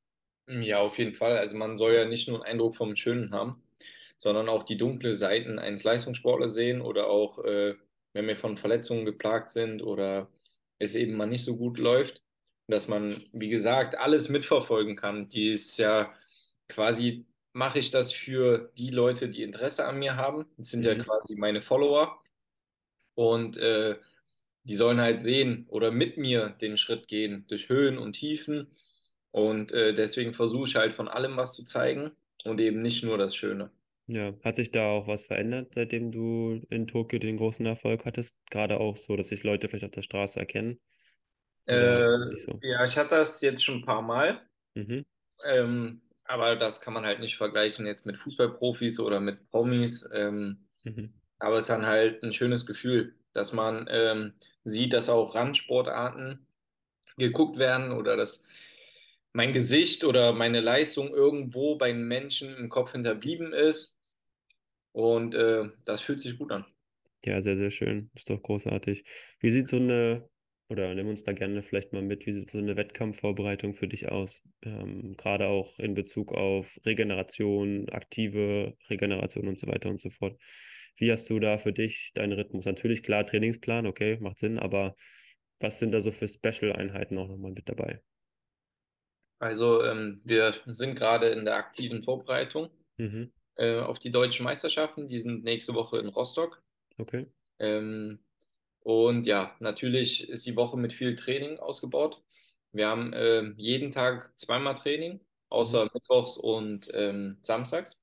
Ja, 0.48 0.80
auf 0.80 0.98
jeden 0.98 1.14
Fall. 1.14 1.38
Also 1.38 1.56
man 1.56 1.76
soll 1.76 1.94
ja 1.94 2.04
nicht 2.04 2.28
nur 2.28 2.38
einen 2.38 2.52
Eindruck 2.52 2.76
vom 2.76 2.96
Schönen 2.96 3.32
haben, 3.32 3.62
sondern 4.18 4.48
auch 4.48 4.64
die 4.64 4.76
dunkle 4.76 5.16
Seiten 5.16 5.58
eines 5.58 5.84
Leistungssportlers 5.84 6.54
sehen 6.54 6.80
oder 6.82 7.08
auch, 7.08 7.38
äh, 7.44 7.74
wenn 8.12 8.26
wir 8.26 8.36
von 8.36 8.58
Verletzungen 8.58 9.04
geplagt 9.04 9.50
sind 9.50 9.82
oder 9.82 10.28
es 10.78 10.94
eben 10.94 11.16
mal 11.16 11.26
nicht 11.26 11.44
so 11.44 11.56
gut 11.56 11.78
läuft, 11.78 12.22
dass 12.66 12.88
man, 12.88 13.22
wie 13.32 13.48
gesagt, 13.48 13.96
alles 13.96 14.28
mitverfolgen 14.28 14.96
kann. 14.96 15.28
Die 15.28 15.50
ist 15.50 15.78
ja 15.78 16.12
quasi, 16.74 17.26
mache 17.52 17.78
ich 17.78 17.90
das 17.90 18.12
für 18.12 18.72
die 18.78 18.90
Leute, 18.90 19.28
die 19.30 19.42
Interesse 19.42 19.86
an 19.86 19.98
mir 19.98 20.16
haben. 20.16 20.46
Das 20.58 20.70
sind 20.70 20.84
ja 20.84 20.94
Mhm. 20.94 21.04
quasi 21.04 21.36
meine 21.36 21.62
Follower 21.62 22.22
und 23.14 23.56
äh, 23.56 23.98
die 24.64 24.76
sollen 24.76 25.00
halt 25.00 25.20
sehen 25.22 25.66
oder 25.70 25.90
mit 25.92 26.18
mir 26.18 26.50
den 26.50 26.78
Schritt 26.78 27.08
gehen 27.08 27.46
durch 27.48 27.68
Höhen 27.70 27.98
und 27.98 28.14
Tiefen. 28.14 28.68
Und 29.32 29.72
äh, 29.72 29.94
deswegen 29.94 30.34
versuche 30.34 30.68
ich 30.68 30.76
halt 30.76 30.94
von 30.94 31.08
allem 31.08 31.36
was 31.36 31.54
zu 31.54 31.64
zeigen 31.64 32.12
und 32.44 32.60
eben 32.60 32.82
nicht 32.82 33.04
nur 33.04 33.18
das 33.18 33.36
Schöne. 33.36 33.72
Ja, 34.06 34.34
hat 34.42 34.56
sich 34.56 34.70
da 34.70 34.88
auch 34.88 35.06
was 35.08 35.24
verändert, 35.26 35.74
seitdem 35.74 36.10
du 36.10 36.62
in 36.70 36.86
Tokio 36.86 37.18
den 37.18 37.36
großen 37.36 37.66
Erfolg 37.66 38.06
hattest? 38.06 38.40
Gerade 38.50 38.80
auch 38.80 38.96
so, 38.96 39.14
dass 39.16 39.28
sich 39.28 39.42
Leute 39.42 39.68
vielleicht 39.68 39.84
auf 39.84 39.90
der 39.90 40.00
Straße 40.02 40.40
erkennen 40.40 40.80
Äh, 41.66 42.16
so? 42.36 42.62
ja, 42.62 42.84
ich 42.84 42.96
hatte 42.96 43.16
das 43.16 43.40
jetzt 43.40 43.64
schon 43.64 43.76
ein 43.76 43.84
paar 43.84 44.02
Mal, 44.02 44.48
Mhm. 44.76 45.04
ähm, 45.44 46.02
aber 46.24 46.56
das 46.56 46.80
kann 46.80 46.94
man 46.94 47.04
halt 47.04 47.20
nicht 47.20 47.36
vergleichen 47.36 47.86
jetzt 47.86 48.06
mit 48.06 48.18
Fußballprofis 48.18 49.00
oder 49.00 49.20
mit 49.20 49.50
Promis. 49.50 50.08
Ähm, 50.12 50.66
Mhm. 50.84 51.14
aber 51.38 51.58
es 51.58 51.64
ist 51.64 51.70
dann 51.70 51.86
halt 51.86 52.22
ein 52.22 52.34
schönes 52.34 52.66
Gefühl, 52.66 53.16
dass 53.34 53.52
man 53.52 53.86
ähm, 53.90 54.34
sieht, 54.64 54.92
dass 54.92 55.08
auch 55.08 55.34
Randsportarten 55.34 56.46
geguckt 57.18 57.58
werden 57.58 57.92
oder 57.92 58.16
dass 58.16 58.44
mein 59.32 59.52
Gesicht 59.52 60.04
oder 60.04 60.32
meine 60.32 60.60
Leistung 60.60 61.10
irgendwo 61.14 61.76
bei 61.76 61.92
den 61.92 62.08
Menschen 62.08 62.56
im 62.56 62.68
Kopf 62.70 62.92
hinterblieben 62.92 63.52
ist. 63.52 64.00
Und 64.92 65.34
äh, 65.34 65.70
das 65.84 66.00
fühlt 66.02 66.20
sich 66.20 66.38
gut 66.38 66.52
an. 66.52 66.66
Ja, 67.24 67.40
sehr, 67.40 67.56
sehr 67.56 67.70
schön. 67.70 68.10
Ist 68.14 68.28
doch 68.30 68.42
großartig. 68.42 69.04
Wie 69.40 69.50
sieht 69.50 69.68
so 69.70 69.76
eine, 69.76 70.28
oder 70.68 70.94
nimm 70.94 71.08
uns 71.08 71.24
da 71.24 71.32
gerne 71.32 71.62
vielleicht 71.62 71.92
mal 71.92 72.02
mit, 72.02 72.26
wie 72.26 72.32
sieht 72.32 72.50
so 72.50 72.58
eine 72.58 72.76
Wettkampfvorbereitung 72.76 73.74
für 73.74 73.88
dich 73.88 74.10
aus? 74.10 74.42
Ähm, 74.62 75.16
gerade 75.16 75.46
auch 75.48 75.78
in 75.78 75.94
Bezug 75.94 76.32
auf 76.32 76.78
Regeneration, 76.84 77.88
aktive 77.90 78.74
Regeneration 78.90 79.48
und 79.48 79.58
so 79.58 79.66
weiter 79.66 79.90
und 79.90 80.00
so 80.00 80.10
fort. 80.10 80.40
Wie 80.96 81.10
hast 81.12 81.28
du 81.30 81.40
da 81.40 81.58
für 81.58 81.72
dich 81.72 82.12
deinen 82.14 82.32
Rhythmus? 82.32 82.64
Natürlich, 82.66 83.02
klar, 83.02 83.26
Trainingsplan, 83.26 83.86
okay, 83.86 84.18
macht 84.20 84.38
Sinn, 84.38 84.58
aber 84.58 84.94
was 85.60 85.78
sind 85.78 85.92
da 85.92 86.00
so 86.00 86.12
für 86.12 86.28
Special-Einheiten 86.28 87.18
auch 87.18 87.28
nochmal 87.28 87.52
mit 87.52 87.68
dabei? 87.68 88.02
Also 89.38 89.82
ähm, 89.84 90.20
wir 90.24 90.54
sind 90.66 90.96
gerade 90.96 91.28
in 91.28 91.44
der 91.44 91.56
aktiven 91.56 92.02
Vorbereitung 92.02 92.70
Mhm, 92.98 93.30
äh, 93.56 93.80
auf 93.80 93.98
die 94.00 94.10
deutschen 94.10 94.44
Meisterschaften. 94.44 95.08
Die 95.08 95.20
sind 95.20 95.44
nächste 95.44 95.74
Woche 95.74 95.98
in 95.98 96.08
Rostock. 96.08 96.62
okay. 97.00 97.26
Ähm, 97.58 98.23
und 98.84 99.26
ja, 99.26 99.56
natürlich 99.60 100.28
ist 100.30 100.46
die 100.46 100.56
Woche 100.56 100.78
mit 100.78 100.94
viel 100.94 101.16
Training 101.16 101.58
ausgebaut. 101.60 102.22
Wir 102.72 102.88
haben 102.88 103.12
äh, 103.14 103.52
jeden 103.56 103.92
Tag 103.92 104.38
zweimal 104.38 104.76
Training, 104.76 105.20
Mhm. 105.60 105.84
außer 105.84 105.90
Mittwochs 105.94 106.38
und 106.38 106.90
ähm, 106.94 107.38
Samstags. 107.42 108.02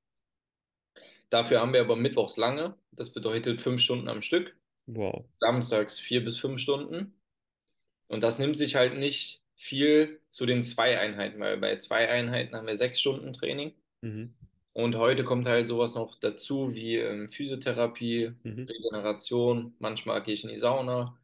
Dafür 1.32 1.62
haben 1.62 1.74
wir 1.74 1.82
aber 1.82 1.96
Mittwochs 1.96 2.38
lange. 2.38 2.78
Das 2.92 3.12
bedeutet 3.14 3.62
fünf 3.62 3.82
Stunden 3.82 4.08
am 4.10 4.22
Stück. 4.22 4.56
Wow. 4.88 5.26
Samstags 5.38 6.00
vier 6.00 6.24
bis 6.24 6.38
fünf 6.40 6.62
Stunden. 6.62 7.22
Und 8.08 8.22
das 8.24 8.40
nimmt 8.40 8.58
sich 8.58 8.76
halt 8.76 8.96
nicht 8.98 9.44
viel 9.56 10.22
zu 10.30 10.46
den 10.46 10.64
zwei 10.64 11.00
Einheiten, 11.00 11.40
weil 11.42 11.58
bei 11.58 11.78
zwei 11.78 12.10
Einheiten 12.10 12.56
haben 12.56 12.68
wir 12.68 12.78
sechs 12.78 13.00
Stunden 13.02 13.34
Training. 13.34 13.74
Mhm, 14.04 14.34
Und 14.74 14.96
heute 14.96 15.24
kommt 15.26 15.48
halt 15.48 15.68
sowas 15.68 15.96
noch 15.96 16.16
dazu 16.20 16.74
wie 16.74 16.98
ähm, 16.98 17.32
Physiotherapie, 17.32 18.34
mhm, 18.44 18.66
Regeneration. 18.70 19.76
Manchmal 19.80 20.24
gehe 20.24 20.34
ich 20.36 20.44
in 20.44 20.50
die 20.50 20.60
Sauna. 20.60 21.18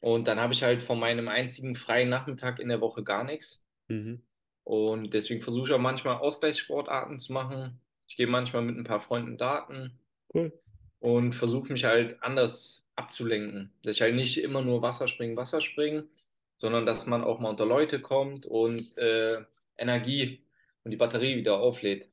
Und 0.00 0.26
dann 0.28 0.40
habe 0.40 0.52
ich 0.54 0.62
halt 0.62 0.82
von 0.82 0.98
meinem 1.00 1.28
einzigen 1.28 1.76
freien 1.76 2.08
Nachmittag 2.10 2.58
in 2.60 2.68
der 2.68 2.80
Woche 2.80 3.04
gar 3.04 3.24
nichts. 3.24 3.64
mhm. 3.88 4.22
Und 4.64 5.12
deswegen 5.14 5.42
versuche 5.42 5.66
ich 5.68 5.72
auch 5.74 5.78
manchmal 5.80 6.18
Ausgleichssportarten 6.18 7.18
zu 7.20 7.32
machen. 7.32 7.80
Ich 8.08 8.16
gehe 8.16 8.28
manchmal 8.28 8.62
mit 8.62 8.76
ein 8.76 8.84
paar 8.84 9.00
Freunden 9.00 9.36
Daten. 9.38 9.98
Cool. 10.34 10.52
und 11.00 11.34
versuche 11.34 11.72
mich 11.72 11.84
halt 11.84 12.22
anders 12.22 12.88
abzulenken. 12.96 13.72
Dass 13.82 13.96
ich 13.96 14.02
halt 14.02 14.14
nicht 14.16 14.38
immer 14.38 14.62
nur 14.62 14.82
Wasser 14.82 15.08
springen, 15.08 15.36
Wasser 15.36 15.60
springen, 15.60 16.08
sondern 16.56 16.86
dass 16.86 17.06
man 17.06 17.24
auch 17.24 17.40
mal 17.40 17.50
unter 17.50 17.66
Leute 17.66 18.00
kommt 18.00 18.46
und 18.46 18.96
äh, 18.98 19.44
Energie 19.76 20.44
und 20.84 20.92
die 20.92 20.96
Batterie 20.98 21.36
wieder 21.36 21.60
auflädt. 21.60 22.10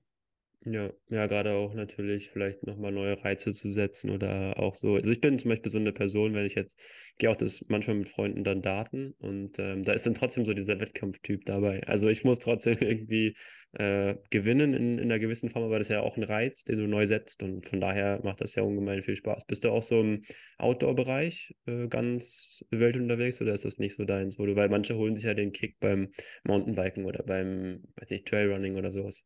Ja, 0.65 0.91
ja, 1.09 1.25
gerade 1.27 1.53
auch 1.53 1.73
natürlich 1.73 2.29
vielleicht 2.31 2.67
nochmal 2.67 2.91
neue 2.91 3.23
Reize 3.23 3.53
zu 3.53 3.69
setzen 3.69 4.09
oder 4.09 4.59
auch 4.59 4.75
so. 4.75 4.95
Also 4.95 5.09
ich 5.11 5.21
bin 5.21 5.39
zum 5.39 5.49
Beispiel 5.49 5.71
so 5.71 5.77
eine 5.77 5.93
Person, 5.93 6.33
wenn 6.33 6.45
ich 6.45 6.55
jetzt, 6.55 6.77
gehe 7.17 7.31
auch 7.31 7.37
das 7.37 7.65
manchmal 7.69 7.95
mit 7.95 8.09
Freunden 8.09 8.43
dann 8.43 8.61
daten 8.61 9.13
und 9.19 9.57
ähm, 9.57 9.83
da 9.83 9.93
ist 9.93 10.05
dann 10.05 10.15
trotzdem 10.15 10.43
so 10.43 10.53
dieser 10.53 10.79
Wettkampftyp 10.81 11.45
dabei. 11.45 11.81
Also 11.87 12.09
ich 12.09 12.25
muss 12.25 12.39
trotzdem 12.39 12.77
irgendwie 12.81 13.35
äh, 13.71 14.15
gewinnen 14.31 14.73
in, 14.73 14.97
in 14.99 15.05
einer 15.05 15.17
gewissen 15.19 15.49
Form, 15.49 15.63
aber 15.63 15.79
das 15.79 15.87
ist 15.87 15.93
ja 15.93 16.01
auch 16.01 16.17
ein 16.17 16.23
Reiz, 16.23 16.65
den 16.65 16.77
du 16.77 16.87
neu 16.87 17.05
setzt 17.07 17.41
und 17.41 17.65
von 17.65 17.79
daher 17.79 18.19
macht 18.23 18.41
das 18.41 18.53
ja 18.55 18.63
ungemein 18.63 19.01
viel 19.01 19.15
Spaß. 19.15 19.45
Bist 19.45 19.63
du 19.63 19.69
auch 19.71 19.83
so 19.83 20.01
im 20.01 20.23
Outdoor-Bereich 20.57 21.55
äh, 21.67 21.87
ganz 21.87 22.65
wild 22.69 22.97
unterwegs 22.97 23.41
oder 23.41 23.53
ist 23.53 23.63
das 23.63 23.77
nicht 23.77 23.95
so 23.95 24.03
deins? 24.03 24.35
Du, 24.35 24.43
weil 24.57 24.67
manche 24.69 24.95
holen 24.97 25.15
sich 25.15 25.23
ja 25.23 25.33
den 25.33 25.53
Kick 25.53 25.79
beim 25.79 26.11
Mountainbiken 26.43 27.05
oder 27.05 27.23
beim, 27.23 27.83
weiß 27.95 28.11
ich, 28.11 28.25
Trailrunning 28.25 28.75
oder 28.75 28.91
sowas. 28.91 29.25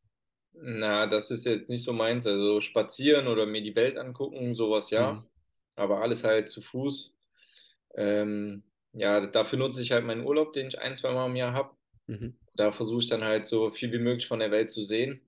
Na, 0.53 1.07
das 1.07 1.31
ist 1.31 1.45
jetzt 1.45 1.69
nicht 1.69 1.83
so 1.83 1.93
meins. 1.93 2.25
Also 2.27 2.61
spazieren 2.61 3.27
oder 3.27 3.45
mir 3.45 3.61
die 3.61 3.75
Welt 3.75 3.97
angucken, 3.97 4.53
sowas 4.55 4.91
Mhm. 4.95 4.95
ja. 4.97 5.25
Aber 5.75 6.01
alles 6.01 6.23
halt 6.23 6.49
zu 6.49 6.61
Fuß. 6.61 7.13
Ähm, 7.95 8.63
ja, 8.93 9.25
dafür 9.27 9.59
nutze 9.59 9.81
ich 9.81 9.91
halt 9.91 10.05
meinen 10.05 10.25
Urlaub, 10.25 10.53
den 10.53 10.67
ich 10.67 10.79
ein, 10.79 10.95
zwei 10.95 11.13
Mal 11.13 11.27
im 11.27 11.35
Jahr 11.35 11.53
habe. 11.53 11.75
Mhm. 12.07 12.33
Da 12.55 12.71
versuche 12.71 13.01
ich 13.01 13.07
dann 13.09 13.23
halt 13.23 13.45
so 13.45 13.71
viel 13.71 13.91
wie 13.91 13.99
möglich 13.99 14.27
von 14.27 14.39
der 14.39 14.51
Welt 14.51 14.71
zu 14.71 14.83
sehen. 14.83 15.21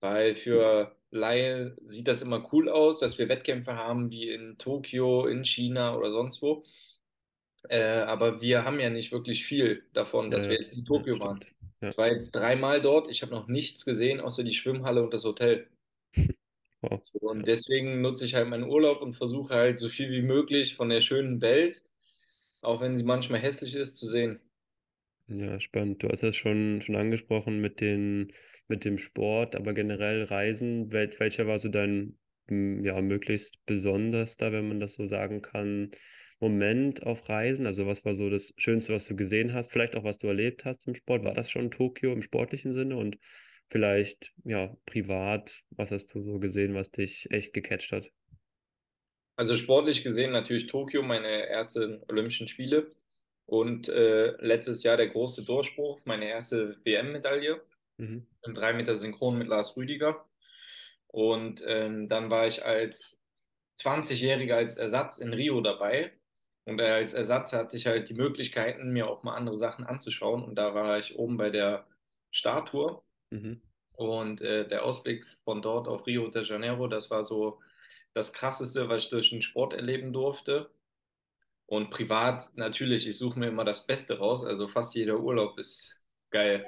Weil 0.00 0.36
für 0.36 0.96
Laie 1.10 1.76
sieht 1.84 2.08
das 2.08 2.22
immer 2.22 2.48
cool 2.52 2.68
aus, 2.68 3.00
dass 3.00 3.18
wir 3.18 3.28
Wettkämpfe 3.28 3.76
haben 3.76 4.10
wie 4.10 4.30
in 4.30 4.58
Tokio, 4.58 5.26
in 5.26 5.44
China 5.44 5.96
oder 5.96 6.10
sonst 6.10 6.42
wo. 6.42 6.64
Äh, 7.68 7.82
aber 8.02 8.40
wir 8.40 8.64
haben 8.64 8.80
ja 8.80 8.90
nicht 8.90 9.12
wirklich 9.12 9.44
viel 9.46 9.84
davon, 9.92 10.30
Ja, 10.30 10.32
dass 10.32 10.48
wir 10.48 10.56
ja, 10.56 10.58
jetzt 10.58 10.72
in 10.72 10.84
ja, 10.92 11.04
Tokio 11.04 11.18
waren. 11.20 11.40
stimmt. 11.40 11.54
Ja, 11.80 11.92
Ich 11.92 11.98
war 11.98 12.08
jetzt 12.08 12.32
dreimal 12.32 12.80
dort, 12.82 13.10
ich 13.10 13.22
habe 13.22 13.32
noch 13.32 13.48
nichts 13.48 13.84
gesehen, 13.84 14.20
außer 14.20 14.44
die 14.44 14.54
Schwimmhalle 14.54 15.02
und 15.02 15.14
das 15.14 15.24
Hotel. 15.24 15.68
wow. 16.82 17.00
So, 17.00 17.18
und 17.20 17.44
Ja. 17.44 17.46
deswegen 17.46 18.00
nutze 18.00 18.24
ich 18.24 18.34
halt 18.34 18.48
meinen 18.48 18.64
Urlaub 18.68 19.00
und 19.00 19.14
versuche 19.14 19.54
halt 19.54 19.78
so 19.78 19.88
viel 19.88 20.10
wie 20.10 20.22
möglich 20.22 20.74
von 20.74 20.88
der 20.88 21.00
schönen 21.00 21.40
Welt, 21.40 21.82
auch 22.62 22.80
wenn 22.80 22.96
sie 22.96 23.04
manchmal 23.04 23.40
hässlich 23.40 23.74
ist, 23.74 23.96
zu 23.98 24.08
sehen. 24.08 24.40
Ja, 25.26 25.58
spannend. 25.60 26.02
Du 26.02 26.08
hast 26.08 26.22
das 26.22 26.34
schon, 26.36 26.80
schon 26.82 26.96
angesprochen 26.96 27.60
mit 27.60 27.80
den, 27.80 28.32
mit 28.68 28.84
dem 28.84 28.98
Sport, 28.98 29.54
aber 29.56 29.72
generell 29.74 30.22
Reisen. 30.24 30.92
Wel 30.92 31.10
welcher 31.18 31.46
war 31.46 31.58
so 31.58 31.68
dein, 31.68 32.18
ja, 32.50 33.00
möglichst 33.00 33.64
besonderster, 33.66 34.52
wenn 34.52 34.68
man 34.68 34.80
das 34.80 34.94
so 34.94 35.06
sagen 35.06 35.40
kann, 35.42 35.90
Moment 36.40 37.02
auf 37.04 37.28
Reisen? 37.28 37.66
Also 37.66 37.86
was 37.86 38.04
war 38.04 38.14
so 38.14 38.30
das 38.30 38.54
Schönste, 38.58 38.94
was 38.94 39.06
du 39.06 39.16
gesehen 39.16 39.52
hast? 39.54 39.72
Vielleicht 39.72 39.96
auch, 39.96 40.04
was 40.04 40.18
du 40.18 40.26
erlebt 40.28 40.64
hast 40.64 40.86
im 40.86 40.94
Sport? 40.94 41.24
War 41.24 41.34
das 41.34 41.50
schon 41.50 41.70
Tokio 41.70 42.12
im 42.12 42.22
sportlichen 42.22 42.72
Sinne? 42.72 42.96
Und 42.96 43.18
vielleicht, 43.70 44.32
ja, 44.44 44.76
privat, 44.86 45.62
was 45.70 45.90
hast 45.90 46.14
du 46.14 46.22
so 46.22 46.38
gesehen, 46.38 46.74
was 46.74 46.90
dich 46.90 47.28
echt 47.30 47.52
gecatcht 47.54 47.92
hat? 47.92 48.10
Also 49.36 49.56
sportlich 49.56 50.02
gesehen 50.04 50.32
natürlich 50.32 50.66
Tokio, 50.66 51.02
meine 51.02 51.46
ersten 51.48 52.02
Olympischen 52.08 52.46
Spiele. 52.48 52.92
Und 53.46 53.88
äh, 53.88 54.30
letztes 54.40 54.82
Jahr 54.84 54.96
der 54.96 55.08
große 55.08 55.44
Durchbruch, 55.44 56.00
meine 56.06 56.26
erste 56.28 56.78
WM-Medaille 56.84 57.62
Mhm. 57.98 58.26
im 58.44 58.54
3 58.54 58.72
Meter 58.74 58.96
Synchron 58.96 59.38
mit 59.38 59.48
Lars 59.48 59.76
Rüdiger. 59.76 60.26
Und 61.08 61.62
ähm, 61.66 62.08
dann 62.08 62.30
war 62.30 62.46
ich 62.46 62.64
als 62.64 63.22
20-Jähriger 63.76 64.56
als 64.56 64.76
Ersatz 64.78 65.18
in 65.18 65.34
Rio 65.34 65.60
dabei. 65.62 66.12
Und 66.64 66.80
äh, 66.80 66.84
als 66.84 67.12
Ersatz 67.12 67.52
hatte 67.52 67.76
ich 67.76 67.86
halt 67.86 68.08
die 68.08 68.14
Möglichkeiten, 68.14 68.92
mir 68.92 69.08
auch 69.08 69.22
mal 69.22 69.34
andere 69.34 69.56
Sachen 69.56 69.84
anzuschauen. 69.84 70.42
Und 70.42 70.56
da 70.56 70.74
war 70.74 70.98
ich 70.98 71.18
oben 71.18 71.36
bei 71.36 71.50
der 71.50 71.86
Statue. 72.30 73.02
Mhm. 73.30 73.60
Und 73.92 74.40
äh, 74.40 74.66
der 74.66 74.84
Ausblick 74.84 75.24
von 75.44 75.62
dort 75.62 75.88
auf 75.88 76.06
Rio 76.06 76.28
de 76.28 76.42
Janeiro, 76.42 76.88
das 76.88 77.10
war 77.10 77.24
so 77.24 77.60
das 78.12 78.32
Krasseste, 78.32 78.88
was 78.88 79.04
ich 79.04 79.10
durch 79.10 79.30
den 79.30 79.42
Sport 79.42 79.74
erleben 79.74 80.12
durfte. 80.12 80.70
Und 81.66 81.90
privat 81.90 82.50
natürlich, 82.56 83.06
ich 83.06 83.18
suche 83.18 83.38
mir 83.38 83.48
immer 83.48 83.64
das 83.64 83.86
Beste 83.86 84.18
raus. 84.18 84.44
Also 84.44 84.68
fast 84.68 84.94
jeder 84.94 85.20
Urlaub 85.20 85.58
ist 85.58 86.00
geil. 86.30 86.64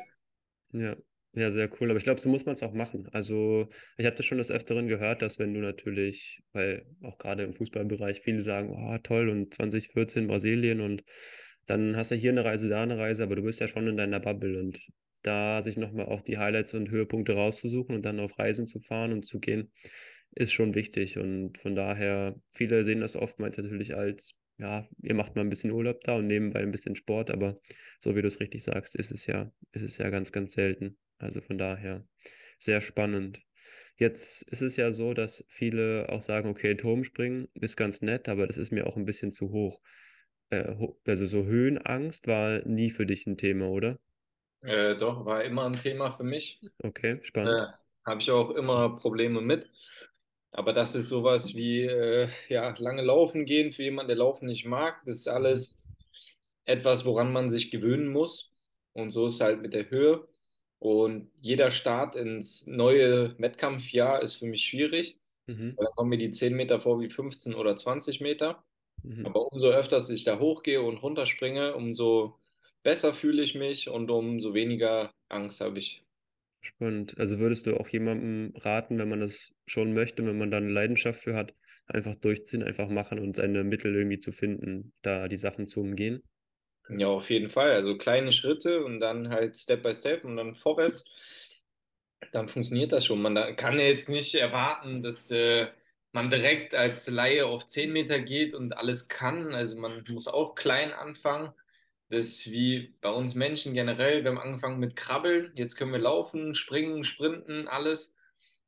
Ja, 0.72 0.96
ja, 1.36 1.52
sehr 1.52 1.70
cool. 1.80 1.90
Aber 1.90 1.98
ich 1.98 2.04
glaube, 2.04 2.20
so 2.20 2.28
muss 2.28 2.46
man 2.46 2.54
es 2.54 2.62
auch 2.62 2.72
machen. 2.72 3.08
Also, 3.12 3.68
ich 3.98 4.06
habe 4.06 4.16
das 4.16 4.24
schon 4.26 4.38
des 4.38 4.50
Öfteren 4.50 4.88
gehört, 4.88 5.22
dass 5.22 5.38
wenn 5.38 5.52
du 5.54 5.60
natürlich, 5.60 6.42
weil 6.52 6.86
auch 7.02 7.18
gerade 7.18 7.44
im 7.44 7.52
Fußballbereich 7.54 8.20
viele 8.20 8.40
sagen, 8.40 8.70
oh, 8.70 8.98
toll, 9.02 9.28
und 9.28 9.54
2014 9.54 10.26
Brasilien 10.28 10.80
und 10.80 11.04
dann 11.66 11.96
hast 11.96 12.10
du 12.10 12.14
hier 12.14 12.30
eine 12.30 12.44
Reise, 12.44 12.68
da 12.68 12.82
eine 12.82 12.96
Reise, 12.98 13.22
aber 13.22 13.36
du 13.36 13.42
bist 13.42 13.60
ja 13.60 13.68
schon 13.68 13.86
in 13.86 13.96
deiner 13.96 14.20
Bubble 14.20 14.58
und 14.58 14.80
da 15.22 15.62
sich 15.62 15.76
nochmal 15.76 16.06
auch 16.06 16.22
die 16.22 16.38
Highlights 16.38 16.74
und 16.74 16.90
Höhepunkte 16.90 17.34
rauszusuchen 17.34 17.96
und 17.96 18.02
dann 18.06 18.20
auf 18.20 18.38
Reisen 18.38 18.66
zu 18.66 18.80
fahren 18.80 19.12
und 19.12 19.24
zu 19.24 19.40
gehen, 19.40 19.72
ist 20.32 20.52
schon 20.52 20.74
wichtig. 20.74 21.18
Und 21.18 21.58
von 21.58 21.74
daher, 21.74 22.36
viele 22.50 22.84
sehen 22.84 23.00
das 23.00 23.16
oftmals 23.16 23.58
natürlich 23.58 23.94
als, 23.96 24.34
ja, 24.58 24.88
ihr 25.02 25.14
macht 25.14 25.36
mal 25.36 25.42
ein 25.42 25.50
bisschen 25.50 25.72
Urlaub 25.72 26.02
da 26.04 26.16
und 26.16 26.28
nebenbei 26.28 26.60
ein 26.60 26.70
bisschen 26.72 26.96
Sport, 26.96 27.30
aber 27.30 27.60
so 28.02 28.16
wie 28.16 28.22
du 28.22 28.28
es 28.28 28.40
richtig 28.40 28.62
sagst, 28.64 28.96
ist 28.96 29.12
es 29.12 29.26
ja, 29.26 29.52
ist 29.72 29.82
es 29.82 29.98
ja 29.98 30.08
ganz, 30.10 30.32
ganz 30.32 30.52
selten. 30.54 30.96
Also 31.18 31.40
von 31.42 31.58
daher 31.58 32.06
sehr 32.58 32.80
spannend. 32.80 33.42
Jetzt 33.98 34.42
ist 34.42 34.62
es 34.62 34.76
ja 34.76 34.92
so, 34.92 35.14
dass 35.14 35.44
viele 35.48 36.08
auch 36.10 36.22
sagen, 36.22 36.48
okay, 36.50 36.74
Turmspringen 36.76 37.48
ist 37.54 37.76
ganz 37.76 38.02
nett, 38.02 38.28
aber 38.28 38.46
das 38.46 38.56
ist 38.58 38.72
mir 38.72 38.86
auch 38.86 38.96
ein 38.96 39.06
bisschen 39.06 39.32
zu 39.32 39.50
hoch. 39.50 39.80
Äh, 40.50 40.74
also 41.06 41.26
so 41.26 41.44
Höhenangst 41.46 42.26
war 42.28 42.66
nie 42.66 42.90
für 42.90 43.06
dich 43.06 43.26
ein 43.26 43.38
Thema, 43.38 43.68
oder? 43.68 43.98
Äh, 44.62 44.96
doch, 44.96 45.24
war 45.24 45.44
immer 45.44 45.64
ein 45.66 45.78
Thema 45.78 46.12
für 46.12 46.24
mich. 46.24 46.60
Okay, 46.84 47.20
spannend. 47.22 47.60
Äh, 47.60 48.06
habe 48.06 48.20
ich 48.20 48.30
auch 48.30 48.50
immer 48.50 48.96
Probleme 48.96 49.40
mit. 49.40 49.70
Aber 50.52 50.72
das 50.72 50.94
ist 50.94 51.08
sowas 51.08 51.54
wie 51.54 51.82
äh, 51.82 52.28
ja, 52.48 52.74
lange 52.78 53.02
laufen 53.02 53.44
gehen 53.46 53.72
für 53.72 53.82
jemanden, 53.84 54.08
der 54.08 54.16
Laufen 54.18 54.46
nicht 54.48 54.66
mag. 54.66 55.00
Das 55.06 55.16
ist 55.18 55.28
Mhm. 55.40 55.60
alles 55.60 55.90
etwas, 56.66 57.04
woran 57.06 57.32
man 57.32 57.50
sich 57.50 57.70
gewöhnen 57.70 58.08
muss. 58.08 58.52
Und 58.92 59.10
so 59.10 59.26
ist 59.28 59.40
halt 59.40 59.62
mit 59.62 59.74
der 59.74 59.90
Höhe. 59.90 60.28
Und 60.78 61.30
jeder 61.40 61.70
Start 61.70 62.16
ins 62.16 62.66
neue 62.66 63.38
Wettkampfjahr 63.38 64.22
ist 64.22 64.34
für 64.34 64.46
mich 64.46 64.64
schwierig. 64.64 65.18
Mhm. 65.46 65.74
Dann 65.76 65.86
kommen 65.96 66.10
mir 66.10 66.18
die 66.18 66.30
10 66.30 66.54
Meter 66.54 66.80
vor 66.80 67.00
wie 67.00 67.08
15 67.08 67.54
oder 67.54 67.76
20 67.76 68.20
Meter. 68.20 68.64
Mhm. 69.02 69.26
Aber 69.26 69.52
umso 69.52 69.68
öfter 69.68 70.02
ich 70.10 70.24
da 70.24 70.38
hochgehe 70.38 70.82
und 70.82 70.98
runterspringe, 70.98 71.74
umso 71.74 72.38
besser 72.82 73.14
fühle 73.14 73.42
ich 73.42 73.54
mich 73.54 73.88
und 73.88 74.10
umso 74.10 74.54
weniger 74.54 75.12
Angst 75.28 75.60
habe 75.60 75.78
ich. 75.78 76.04
Spannend. 76.60 77.16
Also 77.18 77.38
würdest 77.38 77.66
du 77.66 77.76
auch 77.76 77.88
jemandem 77.88 78.52
raten, 78.56 78.98
wenn 78.98 79.08
man 79.08 79.20
das 79.20 79.52
schon 79.66 79.94
möchte, 79.94 80.26
wenn 80.26 80.38
man 80.38 80.50
da 80.50 80.56
eine 80.56 80.70
Leidenschaft 80.70 81.22
für 81.22 81.34
hat, 81.34 81.54
einfach 81.86 82.16
durchziehen, 82.16 82.62
einfach 82.62 82.88
machen 82.88 83.18
und 83.18 83.36
seine 83.36 83.62
Mittel 83.64 83.94
irgendwie 83.94 84.18
zu 84.18 84.32
finden, 84.32 84.92
da 85.02 85.28
die 85.28 85.36
Sachen 85.36 85.68
zu 85.68 85.80
umgehen? 85.80 86.22
Ja, 86.88 87.08
auf 87.08 87.30
jeden 87.30 87.50
Fall. 87.50 87.72
Also 87.72 87.96
kleine 87.96 88.32
Schritte 88.32 88.84
und 88.84 89.00
dann 89.00 89.30
halt 89.30 89.56
Step 89.56 89.82
by 89.82 89.92
Step 89.92 90.24
und 90.24 90.36
dann 90.36 90.54
vorwärts. 90.54 91.04
Dann 92.32 92.48
funktioniert 92.48 92.92
das 92.92 93.06
schon. 93.06 93.20
Man 93.20 93.56
kann 93.56 93.78
jetzt 93.78 94.08
nicht 94.08 94.34
erwarten, 94.34 95.02
dass 95.02 95.30
äh, 95.30 95.68
man 96.12 96.30
direkt 96.30 96.74
als 96.74 97.08
Laie 97.08 97.46
auf 97.46 97.66
10 97.66 97.92
Meter 97.92 98.20
geht 98.20 98.54
und 98.54 98.76
alles 98.76 99.08
kann. 99.08 99.54
Also 99.54 99.76
man 99.76 100.04
muss 100.08 100.28
auch 100.28 100.54
klein 100.54 100.92
anfangen. 100.92 101.52
Das 102.08 102.26
ist 102.26 102.50
wie 102.50 102.94
bei 103.00 103.10
uns 103.10 103.34
Menschen 103.34 103.74
generell. 103.74 104.22
Wir 104.22 104.30
haben 104.30 104.38
angefangen 104.38 104.78
mit 104.78 104.94
Krabbeln. 104.94 105.50
Jetzt 105.54 105.76
können 105.76 105.92
wir 105.92 105.98
laufen, 105.98 106.54
springen, 106.54 107.02
sprinten, 107.02 107.66
alles. 107.66 108.14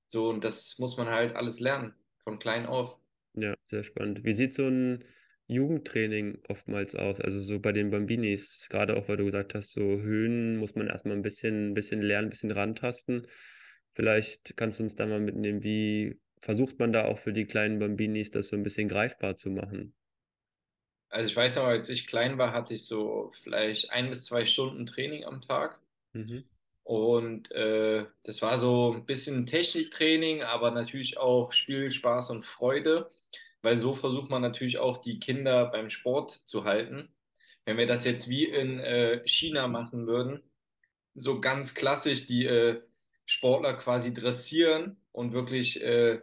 So, 0.08 0.28
und 0.28 0.42
das 0.42 0.78
muss 0.78 0.96
man 0.96 1.08
halt 1.08 1.36
alles 1.36 1.60
lernen, 1.60 1.94
von 2.24 2.38
klein 2.38 2.66
auf. 2.66 2.96
Ja, 3.34 3.54
sehr 3.66 3.84
spannend. 3.84 4.24
Wie 4.24 4.32
sieht 4.32 4.54
so 4.54 4.66
ein 4.66 5.04
Jugendtraining 5.48 6.38
oftmals 6.48 6.94
aus? 6.94 7.20
Also 7.20 7.42
so 7.42 7.60
bei 7.60 7.72
den 7.72 7.90
Bambinis, 7.90 8.68
gerade 8.70 8.96
auch 8.96 9.08
weil 9.08 9.16
du 9.16 9.24
gesagt 9.24 9.54
hast, 9.54 9.72
so 9.72 9.80
Höhen 9.82 10.56
muss 10.58 10.74
man 10.76 10.86
erstmal 10.88 11.16
ein 11.16 11.22
bisschen, 11.22 11.70
ein 11.70 11.74
bisschen 11.74 12.02
lernen, 12.02 12.28
ein 12.28 12.30
bisschen 12.30 12.50
rantasten. 12.52 13.26
Vielleicht 13.94 14.56
kannst 14.56 14.78
du 14.78 14.84
uns 14.84 14.94
da 14.96 15.06
mal 15.06 15.20
mitnehmen, 15.20 15.62
wie 15.64 16.20
versucht 16.40 16.78
man 16.78 16.92
da 16.92 17.04
auch 17.06 17.18
für 17.18 17.32
die 17.32 17.46
kleinen 17.46 17.78
Bambinis 17.80 18.30
das 18.30 18.48
so 18.48 18.56
ein 18.56 18.62
bisschen 18.62 18.88
greifbar 18.88 19.34
zu 19.36 19.50
machen? 19.50 19.94
Also 21.10 21.28
ich 21.28 21.36
weiß 21.36 21.56
noch, 21.56 21.64
als 21.64 21.90
ich 21.90 22.06
klein 22.06 22.38
war, 22.38 22.54
hatte 22.54 22.72
ich 22.72 22.86
so 22.86 23.30
vielleicht 23.42 23.90
ein 23.90 24.08
bis 24.08 24.24
zwei 24.24 24.46
Stunden 24.46 24.86
Training 24.86 25.24
am 25.24 25.42
Tag. 25.42 25.80
Mhm, 26.14 26.48
Und 26.84 27.50
äh, 27.52 28.06
das 28.22 28.40
war 28.42 28.56
so 28.56 28.92
ein 28.94 29.04
bisschen 29.04 29.44
Techniktraining, 29.46 30.42
aber 30.42 30.70
natürlich 30.70 31.18
auch 31.18 31.52
Spiel, 31.52 31.90
Spaß 31.90 32.30
und 32.30 32.46
Freude, 32.46 33.10
weil 33.62 33.76
so 33.76 33.94
versucht 33.94 34.30
man 34.30 34.42
natürlich 34.42 34.78
auch 34.78 34.98
die 34.98 35.18
Kinder 35.18 35.66
beim 35.66 35.90
Sport 35.90 36.30
zu 36.30 36.64
halten. 36.64 37.08
Wenn 37.64 37.76
wir 37.76 37.86
das 37.86 38.04
jetzt 38.04 38.28
wie 38.28 38.44
in 38.44 38.78
äh, 38.78 39.20
China 39.26 39.68
machen 39.68 40.06
würden, 40.06 40.42
so 41.14 41.40
ganz 41.40 41.74
klassisch 41.74 42.26
die 42.26 42.46
äh, 42.46 42.80
Sportler 43.26 43.74
quasi 43.74 44.14
dressieren 44.14 44.96
und 45.12 45.32
wirklich 45.32 45.82
äh, 45.82 46.20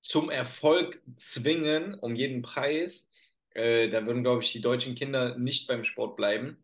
zum 0.00 0.30
Erfolg 0.30 1.02
zwingen, 1.16 1.94
um 1.94 2.14
jeden 2.14 2.42
Preis, 2.42 3.08
äh, 3.54 3.88
da 3.88 4.06
würden, 4.06 4.22
glaube 4.22 4.42
ich, 4.42 4.52
die 4.52 4.60
deutschen 4.60 4.94
Kinder 4.94 5.36
nicht 5.36 5.66
beim 5.66 5.84
Sport 5.84 6.16
bleiben. 6.16 6.58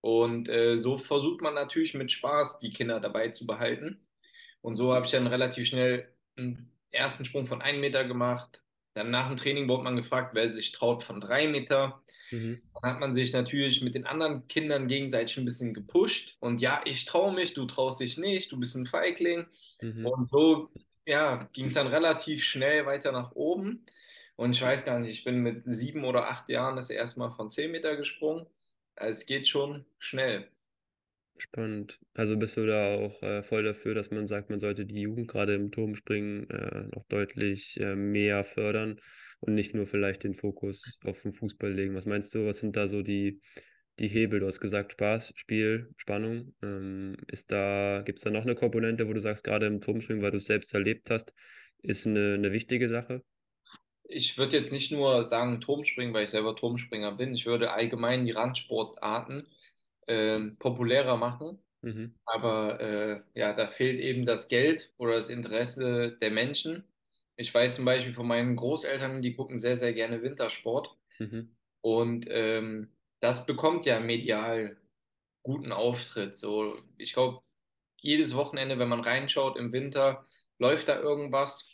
Und 0.00 0.48
äh, 0.48 0.76
so 0.78 0.96
versucht 0.96 1.42
man 1.42 1.54
natürlich 1.54 1.94
mit 1.94 2.10
Spaß 2.10 2.58
die 2.58 2.72
Kinder 2.72 3.00
dabei 3.00 3.28
zu 3.28 3.46
behalten. 3.46 4.00
Und 4.62 4.74
so 4.76 4.94
habe 4.94 5.06
ich 5.06 5.12
dann 5.12 5.26
relativ 5.26 5.66
schnell 5.66 6.08
einen 6.36 6.72
ersten 6.90 7.24
Sprung 7.24 7.46
von 7.46 7.62
einem 7.62 7.80
Meter 7.80 8.04
gemacht. 8.04 8.62
Dann 8.94 9.10
nach 9.10 9.28
dem 9.28 9.36
Training 9.36 9.68
wurde 9.68 9.84
man 9.84 9.96
gefragt, 9.96 10.34
wer 10.34 10.48
sich 10.48 10.72
traut 10.72 11.02
von 11.02 11.20
drei 11.20 11.46
Meter. 11.46 12.02
Mhm. 12.30 12.60
Dann 12.74 12.92
hat 12.92 13.00
man 13.00 13.14
sich 13.14 13.32
natürlich 13.32 13.82
mit 13.82 13.94
den 13.94 14.06
anderen 14.06 14.46
Kindern 14.48 14.88
gegenseitig 14.88 15.36
ein 15.36 15.44
bisschen 15.44 15.74
gepusht. 15.74 16.36
Und 16.40 16.60
ja, 16.60 16.80
ich 16.84 17.04
traue 17.04 17.32
mich, 17.32 17.54
du 17.54 17.66
traust 17.66 18.00
dich 18.00 18.18
nicht, 18.18 18.50
du 18.52 18.58
bist 18.58 18.74
ein 18.76 18.86
Feigling. 18.86 19.46
Mhm. 19.80 20.06
Und 20.06 20.26
so 20.26 20.68
ja, 21.06 21.48
ging 21.52 21.66
es 21.66 21.74
dann 21.74 21.86
relativ 21.86 22.44
schnell 22.44 22.86
weiter 22.86 23.12
nach 23.12 23.32
oben. 23.32 23.84
Und 24.36 24.52
ich 24.52 24.62
weiß 24.62 24.84
gar 24.84 24.98
nicht, 25.00 25.10
ich 25.10 25.24
bin 25.24 25.42
mit 25.42 25.64
sieben 25.64 26.04
oder 26.04 26.28
acht 26.28 26.48
Jahren 26.48 26.76
das 26.76 26.88
erste 26.88 27.18
Mal 27.18 27.30
von 27.30 27.50
zehn 27.50 27.70
Meter 27.70 27.96
gesprungen. 27.96 28.46
Also 28.96 29.18
es 29.18 29.26
geht 29.26 29.48
schon 29.48 29.84
schnell. 29.98 30.48
Spannend. 31.40 31.98
Also 32.12 32.36
bist 32.36 32.58
du 32.58 32.66
da 32.66 32.96
auch 32.96 33.22
äh, 33.22 33.42
voll 33.42 33.62
dafür, 33.62 33.94
dass 33.94 34.10
man 34.10 34.26
sagt, 34.26 34.50
man 34.50 34.60
sollte 34.60 34.84
die 34.84 35.00
Jugend 35.00 35.26
gerade 35.28 35.54
im 35.54 35.70
Turmspringen 35.70 36.50
äh, 36.50 36.88
noch 36.94 37.06
deutlich 37.08 37.80
äh, 37.80 37.96
mehr 37.96 38.44
fördern 38.44 39.00
und 39.40 39.54
nicht 39.54 39.74
nur 39.74 39.86
vielleicht 39.86 40.22
den 40.24 40.34
Fokus 40.34 40.98
auf 41.02 41.22
den 41.22 41.32
Fußball 41.32 41.72
legen. 41.72 41.94
Was 41.94 42.04
meinst 42.04 42.34
du, 42.34 42.44
was 42.44 42.58
sind 42.58 42.76
da 42.76 42.88
so 42.88 43.00
die, 43.00 43.40
die 43.98 44.08
Hebel? 44.08 44.40
Du 44.40 44.46
hast 44.46 44.60
gesagt, 44.60 44.92
Spaß, 44.92 45.32
Spiel, 45.34 45.88
Spannung. 45.96 46.54
Ähm, 46.62 47.16
ist 47.28 47.50
da, 47.50 48.02
gibt 48.04 48.18
es 48.18 48.24
da 48.24 48.30
noch 48.30 48.42
eine 48.42 48.54
Komponente, 48.54 49.08
wo 49.08 49.14
du 49.14 49.20
sagst, 49.20 49.44
gerade 49.44 49.64
im 49.64 49.80
Turmspringen, 49.80 50.22
weil 50.22 50.32
du 50.32 50.38
es 50.38 50.44
selbst 50.44 50.74
erlebt 50.74 51.08
hast, 51.08 51.32
ist 51.82 52.06
eine, 52.06 52.34
eine 52.34 52.52
wichtige 52.52 52.90
Sache? 52.90 53.22
Ich 54.04 54.36
würde 54.36 54.58
jetzt 54.58 54.72
nicht 54.72 54.92
nur 54.92 55.24
sagen 55.24 55.62
Turmspringen, 55.62 56.12
weil 56.12 56.24
ich 56.24 56.30
selber 56.30 56.54
Turmspringer 56.54 57.12
bin. 57.12 57.32
Ich 57.32 57.46
würde 57.46 57.70
allgemein 57.70 58.26
die 58.26 58.32
Randsportarten 58.32 59.46
ähm, 60.10 60.56
populärer 60.58 61.16
machen. 61.16 61.58
Mhm. 61.82 62.14
Aber 62.26 62.80
äh, 62.80 63.20
ja, 63.34 63.54
da 63.54 63.68
fehlt 63.68 64.00
eben 64.00 64.26
das 64.26 64.48
Geld 64.48 64.92
oder 64.98 65.14
das 65.14 65.28
Interesse 65.28 66.18
der 66.20 66.30
Menschen. 66.30 66.84
Ich 67.36 67.54
weiß 67.54 67.76
zum 67.76 67.84
Beispiel 67.84 68.12
von 68.12 68.26
meinen 68.26 68.56
Großeltern, 68.56 69.22
die 69.22 69.32
gucken 69.32 69.56
sehr, 69.56 69.76
sehr 69.76 69.94
gerne 69.94 70.22
Wintersport. 70.22 70.94
Mhm. 71.18 71.54
Und 71.80 72.26
ähm, 72.28 72.90
das 73.20 73.46
bekommt 73.46 73.86
ja 73.86 74.00
medial 74.00 74.76
guten 75.42 75.72
Auftritt. 75.72 76.36
So, 76.36 76.76
ich 76.98 77.14
glaube, 77.14 77.40
jedes 77.96 78.34
Wochenende, 78.34 78.78
wenn 78.78 78.88
man 78.88 79.00
reinschaut 79.00 79.56
im 79.56 79.72
Winter, 79.72 80.24
läuft 80.58 80.88
da 80.88 81.00
irgendwas, 81.00 81.66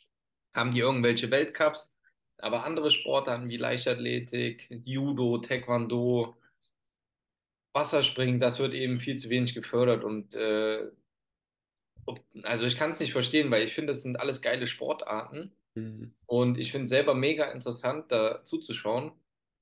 haben 0.55 0.73
die 0.73 0.81
irgendwelche 0.81 1.31
Weltcups. 1.31 1.97
Aber 2.38 2.64
andere 2.64 2.90
Sportarten 2.90 3.49
wie 3.49 3.57
Leichtathletik, 3.57 4.69
Judo, 4.85 5.38
Taekwondo, 5.38 6.37
Wasserspringen, 7.76 8.40
das 8.40 8.59
wird 8.59 8.75
eben 8.75 8.99
viel 9.00 9.16
zu 9.16 9.28
wenig 9.28 9.54
gefördert. 9.54 10.02
Und 10.02 10.35
äh, 10.35 10.90
also 12.42 12.64
ich 12.64 12.76
kann 12.76 12.90
es 12.90 13.00
nicht 13.00 13.12
verstehen, 13.12 13.50
weil 13.50 13.64
ich 13.64 13.75
finde, 13.75 13.92
das 13.92 14.02
sind 14.02 14.18
alles 14.18 14.40
geile 14.40 14.66
Sportarten. 14.66 15.52
Mhm. 15.75 16.14
Und 16.25 16.59
ich 16.59 16.73
finde 16.73 16.85
es 16.85 16.90
selber 16.90 17.14
mega 17.14 17.52
interessant, 17.52 18.11
da 18.11 18.42
zuzuschauen. 18.45 19.12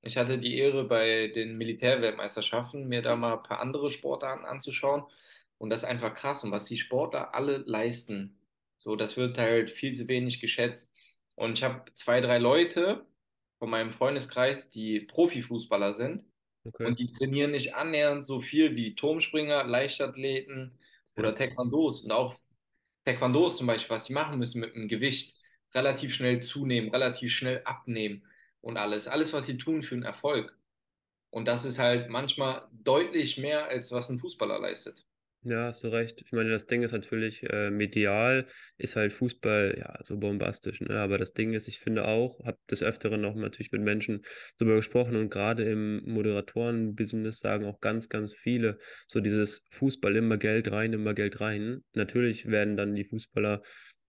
Ich 0.01 0.17
hatte 0.17 0.39
die 0.39 0.57
Ehre, 0.57 0.85
bei 0.85 1.27
den 1.27 1.57
Militärweltmeisterschaften 1.57 2.87
mir 2.87 3.01
da 3.01 3.15
mal 3.15 3.33
ein 3.33 3.43
paar 3.43 3.59
andere 3.59 3.91
Sportarten 3.91 4.45
anzuschauen. 4.45 5.03
Und 5.57 5.69
das 5.69 5.83
ist 5.83 5.89
einfach 5.89 6.13
krass. 6.13 6.43
Und 6.43 6.51
was 6.51 6.65
die 6.65 6.77
Sportler 6.77 7.35
alle 7.35 7.57
leisten, 7.57 8.39
so, 8.77 8.95
das 8.95 9.17
wird 9.17 9.37
halt 9.37 9.69
viel 9.71 9.93
zu 9.93 10.07
wenig 10.07 10.39
geschätzt. 10.39 10.91
Und 11.35 11.57
ich 11.57 11.63
habe 11.63 11.83
zwei, 11.95 12.21
drei 12.21 12.37
Leute 12.37 13.05
von 13.59 13.69
meinem 13.69 13.91
Freundeskreis, 13.91 14.69
die 14.69 15.01
Profifußballer 15.01 15.91
sind. 15.93 16.23
Okay. 16.65 16.85
Und 16.85 16.99
die 16.99 17.07
trainieren 17.13 17.51
nicht 17.51 17.75
annähernd 17.75 18.25
so 18.25 18.41
viel 18.41 18.75
wie 18.75 18.95
Turmspringer, 18.95 19.63
Leichtathleten 19.65 20.77
Ja. 21.17 21.23
oder 21.23 21.35
Taekwondos. 21.35 22.01
Und 22.03 22.11
auch 22.11 22.35
Taekwondos 23.05 23.57
zum 23.57 23.67
Beispiel, 23.67 23.91
was 23.95 24.05
sie 24.05 24.13
machen 24.13 24.39
müssen 24.39 24.61
mit 24.61 24.75
dem 24.75 24.87
Gewicht, 24.87 25.35
relativ 25.73 26.13
schnell 26.15 26.41
zunehmen, 26.41 26.89
relativ 26.91 27.31
schnell 27.33 27.61
abnehmen 27.65 28.25
und 28.61 28.77
alles. 28.77 29.07
Alles, 29.07 29.33
was 29.33 29.45
sie 29.45 29.57
tun 29.57 29.83
für 29.83 29.95
einen 29.95 30.03
Erfolg. 30.03 30.57
Und 31.31 31.47
das 31.47 31.65
ist 31.65 31.79
halt 31.79 32.09
manchmal 32.09 32.67
deutlich 32.73 33.37
mehr, 33.37 33.67
als 33.67 33.91
was 33.91 34.09
ein 34.09 34.19
Fußballer 34.19 34.59
leistet. 34.59 35.05
Ja, 35.47 35.65
hast 35.67 35.83
du 35.83 35.89
recht. 35.89 36.21
Ich 36.23 36.31
meine, 36.31 36.49
das 36.49 36.65
Ding 36.65 36.81
ist 36.81 36.91
natürlich, 36.91 37.43
äh, 37.43 37.69
medial 37.69 38.47
ist 38.79 38.95
halt 38.95 39.13
Fußball, 39.13 39.75
ja, 39.77 39.99
so 40.03 40.17
bombastisch, 40.17 40.81
ne? 40.81 40.97
Aber 40.99 41.19
das 41.19 41.33
Ding 41.33 41.53
ist, 41.53 41.67
ich 41.67 41.79
finde 41.79 42.05
auch, 42.07 42.43
habe 42.43 42.57
des 42.71 42.81
Öfteren 42.81 43.21
noch 43.21 43.35
natürlich 43.35 43.71
mit 43.71 43.81
Menschen 43.83 44.23
darüber 44.57 44.77
gesprochen 44.77 45.15
und 45.15 45.29
gerade 45.29 45.63
im 45.63 46.01
Moderatoren-Business 46.11 47.39
sagen 47.39 47.65
auch 47.65 47.79
ganz, 47.79 48.09
ganz 48.09 48.33
viele, 48.33 48.79
so 49.07 49.19
dieses 49.21 49.61
Fußball 49.69 50.15
immer 50.15 50.37
Geld 50.37 50.71
rein, 50.71 50.93
immer 50.93 51.13
Geld 51.13 51.39
rein. 51.41 51.83
Natürlich 51.93 52.47
werden 52.49 52.75
dann 52.75 52.95
die 52.95 53.03
Fußballer 53.05 53.61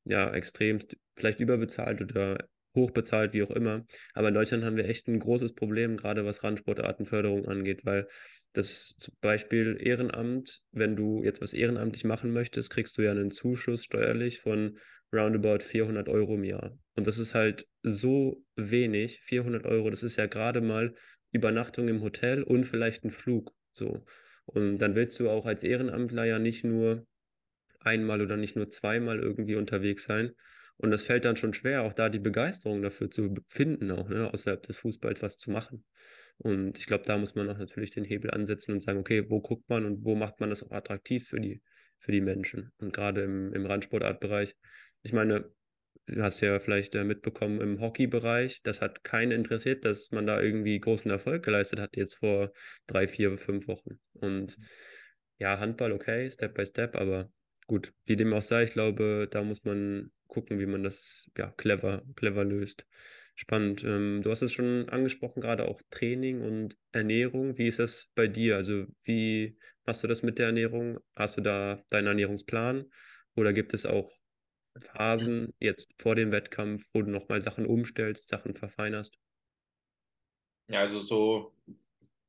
ja 0.05 0.33
extrem 0.33 0.79
vielleicht 1.16 1.40
überbezahlt 1.40 2.01
oder 2.01 2.49
hochbezahlt, 2.76 3.32
wie 3.32 3.42
auch 3.42 3.50
immer. 3.50 3.84
Aber 4.14 4.28
in 4.28 4.34
Deutschland 4.34 4.64
haben 4.64 4.76
wir 4.76 4.88
echt 4.88 5.08
ein 5.08 5.18
großes 5.18 5.54
Problem, 5.54 5.96
gerade 5.96 6.24
was 6.24 6.44
Randsportartenförderung 6.44 7.46
angeht, 7.46 7.84
weil 7.84 8.06
das 8.52 8.94
zum 8.98 9.14
Beispiel 9.20 9.76
Ehrenamt, 9.80 10.62
wenn 10.72 10.96
du 10.96 11.22
jetzt 11.22 11.42
was 11.42 11.52
ehrenamtlich 11.52 12.04
machen 12.04 12.32
möchtest, 12.32 12.70
kriegst 12.70 12.96
du 12.96 13.02
ja 13.02 13.10
einen 13.10 13.30
Zuschuss 13.30 13.84
steuerlich 13.84 14.40
von 14.40 14.78
roundabout 15.12 15.60
400 15.60 16.08
Euro 16.08 16.34
im 16.34 16.44
Jahr. 16.44 16.78
Und 16.94 17.06
das 17.06 17.18
ist 17.18 17.34
halt 17.34 17.66
so 17.82 18.42
wenig, 18.56 19.20
400 19.20 19.66
Euro, 19.66 19.90
das 19.90 20.02
ist 20.02 20.16
ja 20.16 20.26
gerade 20.26 20.60
mal 20.60 20.94
Übernachtung 21.32 21.88
im 21.88 22.02
Hotel 22.02 22.42
und 22.42 22.64
vielleicht 22.64 23.04
ein 23.04 23.10
Flug. 23.10 23.52
So. 23.72 24.04
Und 24.46 24.78
dann 24.78 24.94
willst 24.94 25.18
du 25.20 25.28
auch 25.28 25.46
als 25.46 25.64
Ehrenamtler 25.64 26.24
ja 26.24 26.38
nicht 26.38 26.64
nur 26.64 27.06
einmal 27.80 28.20
oder 28.20 28.36
nicht 28.36 28.56
nur 28.56 28.68
zweimal 28.68 29.18
irgendwie 29.18 29.54
unterwegs 29.54 30.04
sein. 30.04 30.32
Und 30.78 30.92
es 30.92 31.02
fällt 31.02 31.24
dann 31.24 31.36
schon 31.36 31.54
schwer, 31.54 31.82
auch 31.82 31.92
da 31.94 32.08
die 32.08 32.18
Begeisterung 32.18 32.82
dafür 32.82 33.10
zu 33.10 33.34
finden, 33.48 33.90
auch 33.90 34.08
ne, 34.08 34.32
außerhalb 34.32 34.62
des 34.62 34.78
Fußballs 34.78 35.22
was 35.22 35.38
zu 35.38 35.50
machen. 35.50 35.84
Und 36.38 36.78
ich 36.78 36.86
glaube, 36.86 37.04
da 37.06 37.16
muss 37.16 37.34
man 37.34 37.48
auch 37.48 37.58
natürlich 37.58 37.90
den 37.90 38.04
Hebel 38.04 38.30
ansetzen 38.30 38.72
und 38.72 38.82
sagen, 38.82 38.98
okay, 38.98 39.24
wo 39.30 39.40
guckt 39.40 39.68
man 39.68 39.86
und 39.86 40.04
wo 40.04 40.14
macht 40.14 40.40
man 40.40 40.50
das 40.50 40.62
auch 40.62 40.72
attraktiv 40.72 41.26
für 41.26 41.40
die, 41.40 41.62
für 41.98 42.12
die 42.12 42.20
Menschen? 42.20 42.72
Und 42.78 42.92
gerade 42.92 43.22
im, 43.22 43.54
im 43.54 43.64
Randsportartbereich. 43.64 44.54
Ich 45.02 45.14
meine, 45.14 45.50
du 46.06 46.22
hast 46.22 46.40
ja 46.40 46.58
vielleicht 46.60 46.94
äh, 46.94 47.04
mitbekommen, 47.04 47.60
im 47.60 47.80
Hockeybereich, 47.80 48.62
das 48.62 48.82
hat 48.82 49.02
keinen 49.02 49.32
interessiert, 49.32 49.84
dass 49.84 50.10
man 50.10 50.26
da 50.26 50.40
irgendwie 50.40 50.78
großen 50.78 51.10
Erfolg 51.10 51.42
geleistet 51.42 51.80
hat, 51.80 51.96
jetzt 51.96 52.16
vor 52.16 52.52
drei, 52.86 53.08
vier, 53.08 53.36
fünf 53.38 53.66
Wochen. 53.66 53.98
Und 54.12 54.58
ja, 55.38 55.58
Handball, 55.58 55.92
okay, 55.92 56.30
Step 56.30 56.54
by 56.54 56.66
Step, 56.66 56.96
aber 56.96 57.30
gut, 57.66 57.94
wie 58.05 58.16
dem 58.16 58.33
auch 58.33 58.42
sei, 58.42 58.64
ich 58.64 58.72
glaube, 58.72 59.29
da 59.31 59.42
muss 59.42 59.64
man 59.64 60.12
gucken, 60.29 60.59
wie 60.59 60.66
man 60.66 60.83
das 60.83 61.31
ja 61.37 61.50
clever, 61.52 62.02
clever 62.16 62.44
löst. 62.44 62.87
Spannend. 63.35 63.85
Ähm, 63.85 64.22
du 64.22 64.31
hast 64.31 64.42
es 64.42 64.52
schon 64.52 64.88
angesprochen, 64.88 65.40
gerade 65.42 65.68
auch 65.68 65.81
Training 65.90 66.40
und 66.42 66.76
Ernährung. 66.92 67.59
Wie 67.59 67.66
ist 67.68 67.79
das 67.79 68.09
bei 68.14 68.29
dir? 68.29 68.57
Also, 68.57 68.87
wie 69.02 69.59
machst 69.85 70.02
du 70.02 70.09
das 70.09 70.22
mit 70.22 70.38
der 70.38 70.46
Ernährung? 70.46 70.98
Hast 71.14 71.37
du 71.37 71.42
da 71.42 71.83
deinen 71.90 72.07
Ernährungsplan? 72.09 72.87
Oder 73.35 73.52
gibt 73.52 73.74
es 73.74 73.85
auch 73.87 74.11
Phasen 74.81 75.55
jetzt 75.61 75.94
vor 76.00 76.14
dem 76.14 76.33
Wettkampf, 76.33 76.85
wo 76.94 77.02
du 77.02 77.11
nochmal 77.11 77.40
Sachen 77.42 77.66
umstellst, 77.66 78.29
Sachen 78.29 78.55
verfeinerst? 78.57 79.18
Ja, 80.68 80.81
also 80.81 81.00
so, 81.02 81.55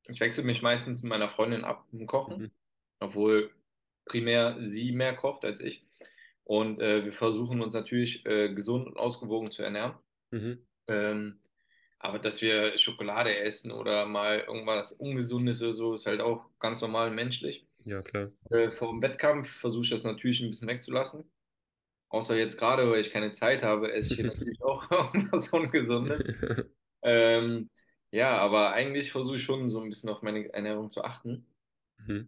ich 0.07 0.19
wechsle 0.21 0.43
mich 0.45 0.61
meistens 0.63 1.03
mit 1.03 1.11
meiner 1.11 1.29
Freundin 1.29 1.65
ab 1.65 1.87
im 1.93 2.07
Kochen, 2.07 2.43
Mhm. 2.43 2.51
obwohl 2.99 3.51
primär 4.07 4.57
sie 4.61 4.91
mehr 4.91 5.15
kocht 5.15 5.45
als 5.45 5.59
ich. 5.59 5.85
Und 6.43 6.81
äh, 6.81 7.03
wir 7.03 7.11
versuchen 7.11 7.61
uns 7.61 7.73
natürlich 7.73 8.25
äh, 8.25 8.53
gesund 8.53 8.87
und 8.87 8.97
ausgewogen 8.97 9.51
zu 9.51 9.63
ernähren. 9.63 9.93
Mhm. 10.31 10.65
Ähm, 10.87 11.39
aber 11.99 12.19
dass 12.19 12.41
wir 12.41 12.77
Schokolade 12.77 13.37
essen 13.37 13.71
oder 13.71 14.05
mal 14.05 14.39
irgendwas 14.39 14.93
Ungesundes 14.93 15.61
oder 15.61 15.73
so, 15.73 15.93
ist 15.93 16.05
halt 16.05 16.21
auch 16.21 16.45
ganz 16.59 16.81
normal 16.81 17.11
menschlich. 17.11 17.65
Ja, 17.83 18.01
klar. 18.01 18.31
Äh, 18.49 18.71
vor 18.71 18.89
dem 18.89 19.01
Wettkampf 19.01 19.49
versuche 19.49 19.83
ich 19.83 19.89
das 19.89 20.03
natürlich 20.03 20.41
ein 20.41 20.49
bisschen 20.49 20.67
wegzulassen. 20.67 21.29
Außer 22.09 22.37
jetzt 22.37 22.57
gerade, 22.57 22.89
weil 22.89 23.01
ich 23.01 23.11
keine 23.11 23.33
Zeit 23.33 23.63
habe, 23.63 23.91
esse 23.91 24.13
ich 24.13 24.19
hier 24.19 24.27
natürlich 24.31 24.61
auch 24.61 24.89
irgendwas 25.13 25.49
Ungesundes. 25.49 26.27
Ähm, 27.03 27.69
ja, 28.11 28.37
aber 28.37 28.71
eigentlich 28.71 29.11
versuche 29.11 29.37
ich 29.37 29.43
schon 29.43 29.69
so 29.69 29.79
ein 29.79 29.89
bisschen 29.89 30.09
auf 30.09 30.23
meine 30.23 30.51
Ernährung 30.51 30.89
zu 30.89 31.03
achten. 31.03 31.45
Mhm. 31.99 32.27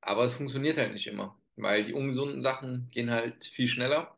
Aber 0.00 0.24
es 0.24 0.34
funktioniert 0.34 0.76
halt 0.76 0.92
nicht 0.92 1.06
immer, 1.06 1.36
weil 1.56 1.84
die 1.84 1.92
ungesunden 1.92 2.40
Sachen 2.40 2.88
gehen 2.90 3.10
halt 3.10 3.44
viel 3.44 3.66
schneller, 3.66 4.16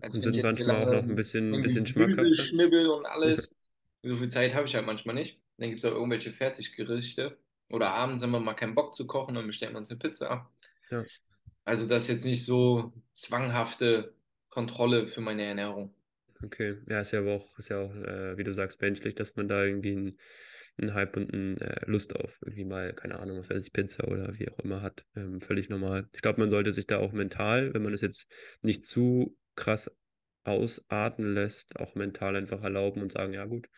als 0.00 0.14
und 0.14 0.22
sind 0.22 0.42
manchmal 0.42 0.82
auch 0.82 0.92
noch 0.92 1.02
ein 1.02 1.14
bisschen, 1.14 1.46
irgendwie 1.46 1.62
bisschen 1.62 1.86
schmackhafter. 1.86 2.34
schnibbel 2.34 2.88
und 2.88 3.06
alles. 3.06 3.54
So 4.02 4.16
viel 4.16 4.28
Zeit 4.28 4.54
habe 4.54 4.66
ich 4.66 4.74
halt 4.74 4.86
manchmal 4.86 5.14
nicht. 5.14 5.40
Dann 5.58 5.68
gibt 5.68 5.78
es 5.78 5.84
auch 5.84 5.94
irgendwelche 5.94 6.32
Fertiggerichte. 6.32 7.38
Oder 7.68 7.90
abends 7.90 8.22
haben 8.22 8.30
wir 8.30 8.40
mal 8.40 8.54
keinen 8.54 8.74
Bock 8.74 8.94
zu 8.94 9.06
kochen, 9.06 9.34
dann 9.34 9.46
bestellen 9.46 9.72
wir 9.72 9.78
uns 9.78 9.90
eine 9.90 9.98
Pizza. 9.98 10.48
Ja. 10.90 11.04
Also 11.64 11.86
das 11.86 12.04
ist 12.04 12.08
jetzt 12.08 12.24
nicht 12.24 12.44
so 12.44 12.92
zwanghafte 13.12 14.14
Kontrolle 14.48 15.08
für 15.08 15.20
meine 15.20 15.42
Ernährung. 15.42 15.92
Okay, 16.44 16.76
ja, 16.88 17.00
ist 17.00 17.12
ja 17.12 17.20
aber 17.20 17.34
auch, 17.34 17.58
ist 17.58 17.70
ja 17.70 17.80
auch, 17.80 17.94
äh, 17.94 18.38
wie 18.38 18.44
du 18.44 18.52
sagst, 18.52 18.80
menschlich, 18.82 19.14
dass 19.14 19.36
man 19.36 19.48
da 19.48 19.64
irgendwie 19.64 19.92
einen, 19.92 20.18
einen 20.78 20.94
Hype 20.94 21.16
und 21.16 21.32
eine 21.32 21.60
äh, 21.60 21.90
Lust 21.90 22.14
auf 22.16 22.38
irgendwie 22.42 22.64
mal, 22.64 22.94
keine 22.94 23.18
Ahnung, 23.20 23.38
was 23.38 23.50
weiß 23.50 23.62
ich, 23.64 23.72
Pizza 23.72 24.08
oder 24.08 24.38
wie 24.38 24.48
auch 24.50 24.58
immer 24.60 24.82
hat. 24.82 25.04
Ähm, 25.14 25.40
völlig 25.40 25.68
normal. 25.68 26.08
Ich 26.14 26.22
glaube, 26.22 26.40
man 26.40 26.50
sollte 26.50 26.72
sich 26.72 26.86
da 26.86 26.98
auch 26.98 27.12
mental, 27.12 27.72
wenn 27.74 27.82
man 27.82 27.94
es 27.94 28.00
jetzt 28.02 28.30
nicht 28.62 28.84
zu 28.84 29.36
krass 29.54 29.98
ausarten 30.44 31.34
lässt, 31.34 31.78
auch 31.80 31.94
mental 31.94 32.36
einfach 32.36 32.62
erlauben 32.62 33.02
und 33.02 33.12
sagen, 33.12 33.32
ja 33.32 33.44
gut, 33.46 33.68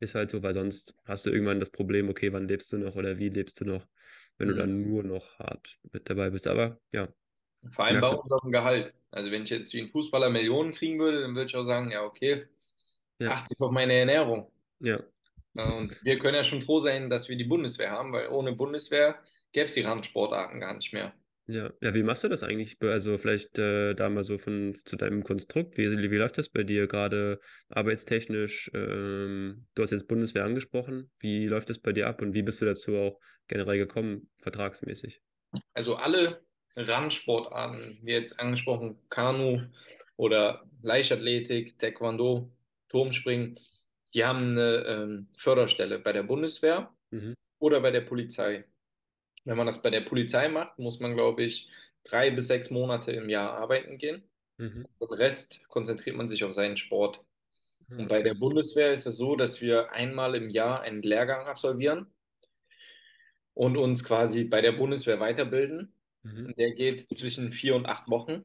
ist 0.00 0.14
halt 0.14 0.30
so, 0.30 0.42
weil 0.42 0.54
sonst 0.54 0.94
hast 1.04 1.26
du 1.26 1.30
irgendwann 1.30 1.60
das 1.60 1.70
Problem, 1.70 2.08
okay, 2.08 2.32
wann 2.32 2.48
lebst 2.48 2.72
du 2.72 2.78
noch 2.78 2.96
oder 2.96 3.18
wie 3.18 3.28
lebst 3.28 3.60
du 3.60 3.64
noch, 3.64 3.86
wenn 4.38 4.48
du 4.48 4.54
Mhm. 4.54 4.54
dann 4.54 4.82
nur 4.82 5.02
noch 5.04 5.38
hart 5.38 5.78
mit 5.92 6.08
dabei 6.10 6.30
bist. 6.30 6.46
Aber 6.46 6.80
ja, 6.92 7.12
Vor 7.72 7.84
allem 7.84 8.00
bei 8.00 8.08
merkst 8.08 8.12
du. 8.12 8.18
unserem 8.18 8.50
Gehalt. 8.52 8.94
Also 9.10 9.30
wenn 9.30 9.44
ich 9.44 9.50
jetzt 9.50 9.72
wie 9.74 9.80
ein 9.82 9.90
Fußballer 9.90 10.30
Millionen 10.30 10.72
kriegen 10.72 10.98
würde, 10.98 11.20
dann 11.22 11.34
würde 11.34 11.46
ich 11.48 11.56
auch 11.56 11.62
sagen, 11.64 11.90
ja, 11.90 12.02
okay, 12.04 12.46
Ja, 13.18 13.34
achte 13.34 13.54
ich 13.54 13.60
auf 13.60 13.72
meine 13.72 13.94
Ernährung. 13.94 14.52
ja. 14.80 15.04
Ja, 15.54 15.70
Und 15.72 16.04
wir 16.04 16.18
können 16.18 16.34
ja 16.34 16.44
schon 16.44 16.60
froh 16.60 16.78
sein, 16.78 17.10
dass 17.10 17.28
wir 17.28 17.36
die 17.36 17.44
Bundeswehr 17.44 17.90
haben, 17.90 18.12
weil 18.12 18.28
ohne 18.28 18.52
Bundeswehr 18.52 19.16
gäbe 19.52 19.66
es 19.66 19.74
die 19.74 19.82
Randsportarten 19.82 20.60
gar 20.60 20.74
nicht 20.74 20.92
mehr. 20.92 21.14
Ja, 21.46 21.70
ja, 21.82 21.94
wie 21.94 22.02
machst 22.02 22.24
du 22.24 22.28
das 22.28 22.42
eigentlich? 22.42 22.78
Also 22.80 23.18
vielleicht 23.18 23.58
äh, 23.58 23.94
da 23.94 24.08
mal 24.08 24.24
so 24.24 24.38
von 24.38 24.74
zu 24.86 24.96
deinem 24.96 25.22
Konstrukt. 25.22 25.76
Wie, 25.76 25.90
wie 25.90 26.16
läuft 26.16 26.38
das 26.38 26.48
bei 26.48 26.62
dir 26.62 26.86
gerade 26.86 27.38
arbeitstechnisch? 27.68 28.70
Ähm, 28.72 29.66
du 29.74 29.82
hast 29.82 29.90
jetzt 29.90 30.08
Bundeswehr 30.08 30.44
angesprochen. 30.44 31.10
Wie 31.18 31.46
läuft 31.46 31.68
das 31.68 31.78
bei 31.80 31.92
dir 31.92 32.08
ab 32.08 32.22
und 32.22 32.32
wie 32.32 32.42
bist 32.42 32.62
du 32.62 32.64
dazu 32.64 32.96
auch 32.96 33.20
generell 33.46 33.76
gekommen, 33.76 34.30
vertragsmäßig? 34.38 35.20
Also 35.74 35.96
alle 35.96 36.40
Randsportarten, 36.76 37.98
wie 38.02 38.12
jetzt 38.12 38.40
angesprochen, 38.40 38.98
Kanu 39.10 39.60
oder 40.16 40.64
Leichtathletik, 40.82 41.78
Taekwondo, 41.78 42.50
Turmspringen, 42.88 43.58
die 44.14 44.24
haben 44.24 44.52
eine 44.52 44.84
ähm, 44.86 45.28
Förderstelle 45.36 45.98
bei 45.98 46.12
der 46.12 46.22
Bundeswehr 46.22 46.90
Mhm, 47.10 47.34
oder 47.58 47.80
bei 47.80 47.90
der 47.90 48.00
Polizei. 48.02 48.64
Wenn 49.44 49.56
man 49.56 49.66
das 49.66 49.82
bei 49.82 49.90
der 49.90 50.00
Polizei 50.02 50.48
macht, 50.48 50.78
muss 50.78 51.00
man, 51.00 51.14
glaube 51.14 51.44
ich, 51.44 51.68
drei 52.04 52.30
bis 52.30 52.48
sechs 52.48 52.70
Monate 52.70 53.12
im 53.12 53.28
Jahr 53.28 53.52
arbeiten 53.54 53.98
gehen. 53.98 54.22
mhm. 54.58 54.86
Den 55.00 55.08
Rest 55.12 55.66
konzentriert 55.68 56.16
man 56.16 56.28
sich 56.28 56.44
auf 56.44 56.52
seinen 56.52 56.76
Sport. 56.76 57.20
Ah, 57.90 57.96
Und 57.98 58.08
bei 58.08 58.22
der 58.22 58.34
Bundeswehr 58.34 58.92
ist 58.92 59.06
es 59.06 59.16
so, 59.16 59.36
dass 59.36 59.60
wir 59.60 59.92
einmal 59.92 60.34
im 60.34 60.50
Jahr 60.50 60.80
einen 60.82 61.02
Lehrgang 61.02 61.46
absolvieren 61.46 62.06
und 63.54 63.76
uns 63.76 64.04
quasi 64.04 64.44
bei 64.44 64.60
der 64.60 64.72
Bundeswehr 64.72 65.20
weiterbilden. 65.20 65.92
Mhm, 66.22 66.54
der 66.56 66.72
geht 66.72 67.06
zwischen 67.16 67.52
vier 67.52 67.74
und 67.76 67.86
acht 67.86 68.08
Wochen. 68.08 68.44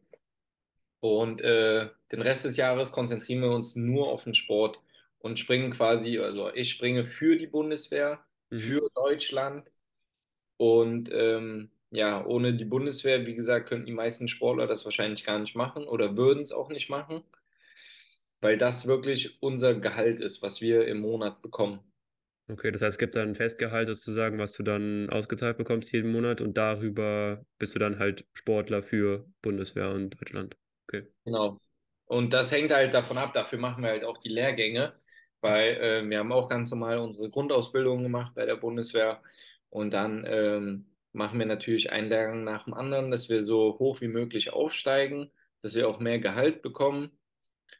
Und 1.02 1.42
äh, 1.42 1.90
den 2.12 2.22
Rest 2.22 2.46
des 2.46 2.58
Jahres 2.58 2.92
konzentrieren 2.92 3.42
wir 3.42 3.52
uns 3.52 3.76
nur 3.76 4.10
auf 4.10 4.26
den 4.26 4.34
Sport 4.34 4.82
und 5.20 5.40
springen 5.40 5.72
quasi, 5.72 6.20
also 6.20 6.52
ich 6.54 6.70
springe 6.70 7.06
für 7.06 7.38
die 7.38 7.48
Bundeswehr, 7.48 8.26
mhm. 8.50 8.60
für 8.60 8.90
Deutschland. 8.96 9.72
Und 10.58 11.10
ähm, 11.14 11.72
ja, 11.92 12.26
ohne 12.26 12.54
die 12.54 12.66
Bundeswehr, 12.66 13.26
wie 13.26 13.36
gesagt, 13.36 13.70
könnten 13.70 13.86
die 13.86 13.94
meisten 13.94 14.28
Sportler 14.28 14.68
das 14.68 14.86
wahrscheinlich 14.86 15.24
gar 15.26 15.40
nicht 15.40 15.56
machen 15.56 15.88
oder 15.88 16.18
würden 16.18 16.44
es 16.44 16.52
auch 16.52 16.70
nicht 16.70 16.90
machen, 16.90 17.24
weil 18.42 18.58
das 18.58 18.88
wirklich 18.88 19.42
unser 19.42 19.74
Gehalt 19.76 20.20
ist, 20.20 20.42
was 20.42 20.62
wir 20.62 20.88
im 20.88 21.00
Monat 21.00 21.42
bekommen. 21.42 21.80
Okay, 22.50 22.72
das 22.72 22.82
heißt, 22.82 22.96
es 22.96 22.98
gibt 22.98 23.16
dann 23.16 23.30
ein 23.30 23.36
Festgehalt 23.36 23.88
sozusagen, 23.88 24.40
was 24.40 24.54
du 24.54 24.64
dann 24.64 25.10
ausgezahlt 25.10 25.58
bekommst 25.58 25.92
jeden 25.92 26.12
Monat 26.12 26.42
und 26.42 26.58
darüber 26.58 27.46
bist 27.60 27.76
du 27.76 27.80
dann 27.80 28.00
halt 28.00 28.26
Sportler 28.34 28.82
für 28.82 29.28
Bundeswehr 29.44 29.92
und 29.92 30.20
Deutschland. 30.20 30.58
Okay. 30.88 31.06
Genau. 31.26 31.60
Und 32.06 32.34
das 32.34 32.52
hängt 32.52 32.72
halt 32.72 32.96
davon 32.96 33.20
ab, 33.20 33.34
dafür 33.36 33.60
machen 33.60 33.84
wir 33.84 33.92
halt 33.92 34.04
auch 34.04 34.18
die 34.18 34.30
Lehrgänge, 34.30 34.99
weil 35.42 35.76
äh, 35.78 36.10
wir 36.10 36.20
haben 36.20 36.32
auch 36.32 36.50
ganz 36.50 36.72
normal 36.72 37.00
unsere 37.00 37.30
Grundausbildung 37.30 38.04
gemacht 38.04 38.34
bei 38.36 38.46
der 38.46 38.56
Bundeswehr 38.56 39.22
und 39.70 39.92
dann 39.94 40.26
ähm, 40.28 40.86
machen 41.14 41.40
wir 41.40 41.46
natürlich 41.46 41.92
einen 41.92 42.10
Lehrgang 42.10 42.44
nach 42.44 42.66
dem 42.66 42.74
anderen, 42.74 43.12
dass 43.12 43.30
wir 43.30 43.42
so 43.44 43.78
hoch 43.80 44.02
wie 44.02 44.08
möglich 44.08 44.54
aufsteigen, 44.54 45.32
dass 45.62 45.76
wir 45.76 45.88
auch 45.88 46.00
mehr 46.00 46.20
Gehalt 46.20 46.62
bekommen. 46.62 47.12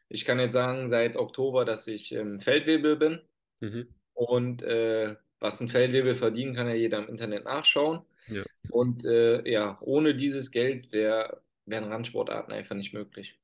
Ich 0.08 0.24
kann 0.24 0.40
jetzt 0.40 0.54
sagen, 0.54 0.88
seit 0.90 1.16
Oktober, 1.16 1.64
dass 1.64 1.86
ich 1.86 2.12
ähm, 2.12 2.40
Feldwebel 2.40 2.96
bin 2.96 3.20
Mhm. 3.60 3.88
und 4.14 4.62
äh, 4.62 5.16
was 5.40 5.60
ein 5.60 5.70
Feldwebel 5.70 6.16
verdienen, 6.16 6.54
kann 6.54 6.68
ja 6.68 6.74
jeder 6.74 6.98
im 7.00 7.08
Internet 7.08 7.44
nachschauen. 7.46 8.02
Ja. 8.28 8.44
Und 8.70 9.04
äh, 9.06 9.48
ja, 9.50 9.78
ohne 9.82 10.16
dieses 10.16 10.52
Geld 10.52 10.92
wär, 10.92 11.42
wären 11.66 11.86
Randsportarten 11.92 12.54
einfach 12.54 12.76
nicht 12.76 12.94
möglich. 12.94 13.39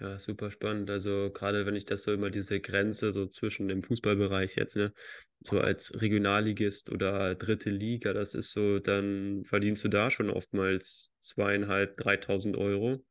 Ja, 0.00 0.18
super 0.18 0.50
spannend. 0.50 0.88
Also 0.88 1.30
gerade 1.32 1.66
wenn 1.66 1.76
ich 1.76 1.84
das 1.84 2.04
so 2.04 2.12
immer 2.12 2.30
diese 2.30 2.58
Grenze 2.60 3.12
so 3.12 3.26
zwischen 3.26 3.68
dem 3.68 3.82
Fußballbereich 3.82 4.56
jetzt, 4.56 4.76
ne, 4.76 4.94
so 5.40 5.60
als 5.60 6.00
Regionalligist 6.00 6.90
oder 6.90 7.34
dritte 7.34 7.68
Liga, 7.70 8.14
das 8.14 8.34
ist 8.34 8.52
so, 8.52 8.78
dann 8.78 9.44
verdienst 9.44 9.84
du 9.84 9.88
da 9.88 10.10
schon 10.10 10.30
oftmals 10.30 11.12
zweieinhalb, 11.20 11.98
dreitausend 11.98 12.56
Euro. 12.56 13.04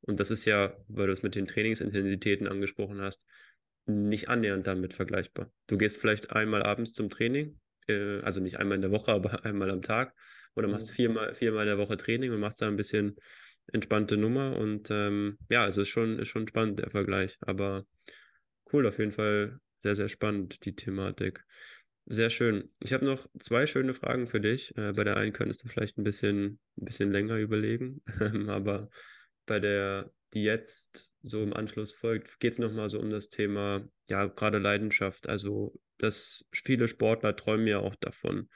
Und 0.00 0.18
das 0.18 0.30
ist 0.30 0.46
ja, 0.46 0.74
weil 0.88 1.08
du 1.08 1.12
es 1.12 1.22
mit 1.22 1.34
den 1.34 1.46
Trainingsintensitäten 1.46 2.46
angesprochen 2.46 3.02
hast, 3.02 3.26
nicht 3.86 4.28
annähernd 4.28 4.66
damit 4.66 4.94
vergleichbar. 4.94 5.52
Du 5.66 5.76
gehst 5.76 5.98
vielleicht 5.98 6.30
einmal 6.30 6.62
abends 6.62 6.94
zum 6.94 7.10
Training, 7.10 7.60
äh, 7.86 8.20
also 8.20 8.40
nicht 8.40 8.58
einmal 8.58 8.76
in 8.76 8.82
der 8.82 8.92
Woche, 8.92 9.12
aber 9.12 9.44
einmal 9.44 9.70
am 9.70 9.82
Tag, 9.82 10.14
oder 10.54 10.68
machst 10.68 10.90
viermal, 10.90 11.34
viermal 11.34 11.62
in 11.62 11.76
der 11.76 11.78
Woche 11.78 11.98
Training 11.98 12.32
und 12.32 12.40
machst 12.40 12.62
da 12.62 12.66
ein 12.68 12.76
bisschen 12.76 13.16
entspannte 13.72 14.16
Nummer. 14.16 14.56
Und 14.56 14.90
ähm, 14.90 15.38
ja, 15.48 15.64
also 15.64 15.82
ist 15.82 15.88
schon, 15.88 16.18
ist 16.18 16.28
schon 16.28 16.48
spannend, 16.48 16.78
der 16.78 16.90
Vergleich. 16.90 17.36
Aber 17.40 17.86
cool, 18.72 18.86
auf 18.86 18.98
jeden 18.98 19.12
Fall 19.12 19.60
sehr, 19.78 19.96
sehr 19.96 20.08
spannend, 20.08 20.64
die 20.64 20.74
Thematik. 20.74 21.44
Sehr 22.06 22.30
schön. 22.30 22.70
Ich 22.80 22.92
habe 22.92 23.04
noch 23.04 23.28
zwei 23.38 23.66
schöne 23.66 23.94
Fragen 23.94 24.26
für 24.26 24.40
dich. 24.40 24.76
Äh, 24.76 24.92
bei 24.92 25.04
der 25.04 25.16
einen 25.16 25.32
könntest 25.32 25.64
du 25.64 25.68
vielleicht 25.68 25.98
ein 25.98 26.04
bisschen, 26.04 26.58
ein 26.76 26.84
bisschen 26.84 27.12
länger 27.12 27.36
überlegen, 27.36 28.02
aber 28.48 28.90
bei 29.46 29.60
der, 29.60 30.12
die 30.34 30.42
jetzt 30.42 31.10
so 31.22 31.42
im 31.42 31.52
Anschluss 31.52 31.92
folgt, 31.92 32.40
geht 32.40 32.52
es 32.52 32.58
nochmal 32.58 32.88
so 32.90 32.98
um 32.98 33.10
das 33.10 33.30
Thema, 33.30 33.88
ja, 34.08 34.26
gerade 34.26 34.58
Leidenschaft. 34.58 35.28
Also, 35.28 35.78
dass 35.98 36.44
viele 36.52 36.88
Sportler 36.88 37.36
träumen 37.36 37.66
ja 37.66 37.78
auch 37.78 37.94
davon, 37.96 38.48